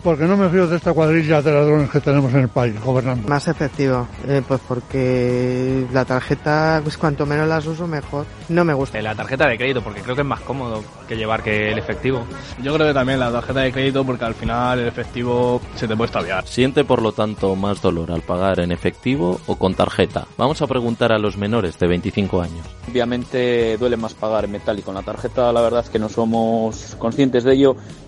[0.02, 3.28] Porque no me fío de esta cuadrilla de ladrones que tenemos en el país gobernando.
[3.28, 8.26] Más efectivo, eh, pues porque la tarjeta, pues cuanto menos las uso mejor.
[8.48, 9.00] No me gusta.
[9.00, 12.24] La tarjeta de crédito, porque creo que es más cómodo que llevar que el efectivo.
[12.62, 15.96] Yo creo que también la tarjeta de crédito, porque al final el efectivo se te
[15.96, 16.46] puede extraviar.
[16.46, 20.26] ¿Siente por lo tanto más dolor al pagar en efectivo o con tarjeta?
[20.36, 22.66] Vamos a preguntar a los menores de 25 años.
[22.90, 26.08] Obviamente duele más pagar en metal y con la tarjeta la verdad es que no
[26.08, 27.53] somos conscientes de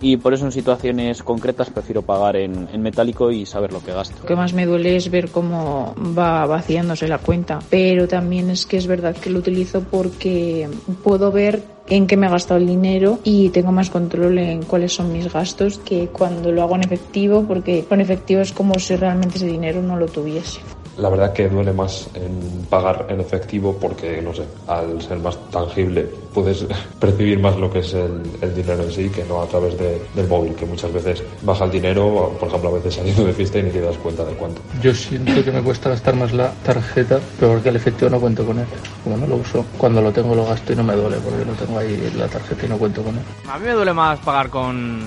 [0.01, 3.93] y por eso en situaciones concretas prefiero pagar en, en metálico y saber lo que
[3.93, 4.17] gasto.
[4.23, 8.67] Lo que más me duele es ver cómo va vaciándose la cuenta, pero también es
[8.67, 10.69] que es verdad que lo utilizo porque
[11.03, 14.93] puedo ver en qué me he gastado el dinero y tengo más control en cuáles
[14.93, 18.97] son mis gastos que cuando lo hago en efectivo, porque con efectivo es como si
[18.97, 20.61] realmente ese dinero no lo tuviese.
[20.99, 25.37] La verdad que duele más en pagar en efectivo porque, no sé, al ser más
[25.51, 26.67] tangible puedes
[27.01, 30.01] percibir más lo que es el, el dinero en sí que no a través de,
[30.15, 33.59] del móvil, que muchas veces baja el dinero, por ejemplo, a veces saliendo de fiesta
[33.59, 34.61] y ni te das cuenta de cuánto.
[34.83, 38.45] Yo siento que me cuesta gastar más la tarjeta, pero porque el efectivo no cuento
[38.45, 38.67] con él.
[39.05, 41.53] Como no lo uso, cuando lo tengo lo gasto y no me duele porque lo
[41.53, 43.23] tengo ahí la tarjeta y no cuento con él.
[43.51, 45.01] A mí me duele más pagar con,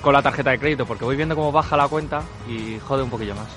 [0.00, 3.10] con la tarjeta de crédito porque voy viendo cómo baja la cuenta y jode un
[3.10, 3.48] poquillo más.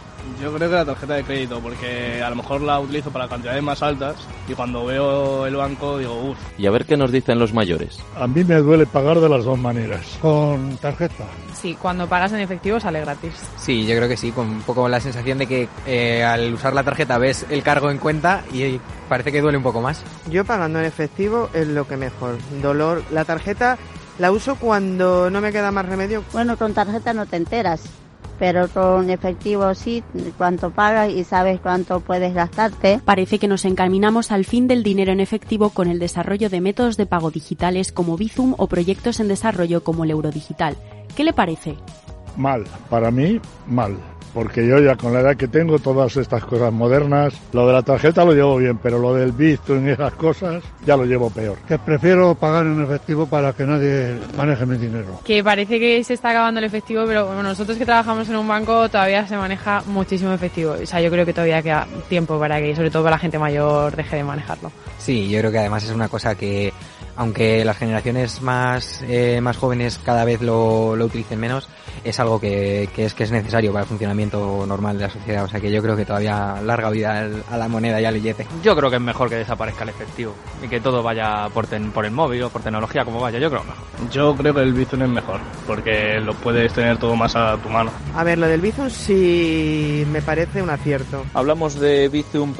[0.42, 3.64] Yo creo que la tarjeta de crédito, porque a lo mejor la utilizo para cantidades
[3.64, 4.16] más altas
[4.48, 6.38] y cuando veo el banco digo, uff.
[6.58, 8.00] Y a ver qué nos dicen los mayores.
[8.18, 11.26] A mí me duele pagar de las dos maneras, con tarjeta.
[11.54, 13.34] Sí, cuando pagas en efectivo sale gratis.
[13.58, 16.74] Sí, yo creo que sí, con un poco la sensación de que eh, al usar
[16.74, 20.04] la tarjeta ves el cargo en cuenta y parece que duele un poco más.
[20.30, 22.38] Yo pagando en efectivo es lo que mejor.
[22.62, 23.78] Dolor, la tarjeta
[24.20, 26.24] la uso cuando no me queda más remedio.
[26.34, 27.84] Bueno, con tarjeta no te enteras
[28.38, 30.04] pero con efectivo sí,
[30.38, 33.00] cuánto pagas y sabes cuánto puedes gastarte.
[33.04, 36.98] Parece que nos encaminamos al fin del dinero en efectivo con el desarrollo de métodos
[36.98, 40.76] de pago digitales como Bizum o proyectos en desarrollo como el Eurodigital.
[41.16, 41.76] ¿Qué le parece?
[42.36, 43.98] Mal, para mí, mal.
[44.36, 47.84] Porque yo ya con la edad que tengo, todas estas cosas modernas, lo de la
[47.84, 51.58] tarjeta lo llevo bien, pero lo del Bizum y esas cosas ya lo llevo peor.
[51.66, 55.22] Que prefiero pagar en efectivo para que nadie maneje mi dinero.
[55.24, 58.46] Que parece que se está acabando el efectivo, pero bueno, nosotros que trabajamos en un
[58.46, 60.76] banco todavía se maneja muchísimo efectivo.
[60.84, 63.40] O sea, yo creo que todavía queda tiempo para que, sobre todo para la gente
[63.40, 64.70] mayor, deje de manejarlo.
[64.98, 66.74] Sí, yo creo que además es una cosa que,
[67.16, 71.70] aunque las generaciones más, eh, más jóvenes cada vez lo, lo utilicen menos,
[72.04, 75.44] es algo que, que, es que es necesario para el funcionamiento normal de la sociedad.
[75.44, 78.48] O sea que yo creo que todavía larga vida a la moneda y al billete.
[78.64, 80.34] Yo creo que es mejor que desaparezca el efectivo
[80.64, 83.40] y que todo vaya por, ten, por el móvil o por tecnología como vaya.
[83.40, 83.86] Yo creo mejor.
[84.12, 87.70] Yo creo que el Bizum es mejor porque lo puedes tener todo más a tu
[87.70, 87.92] mano.
[88.16, 91.26] A ver, lo del Bizum sí me parece un acierto.
[91.34, 92.54] Hablamos de Bizum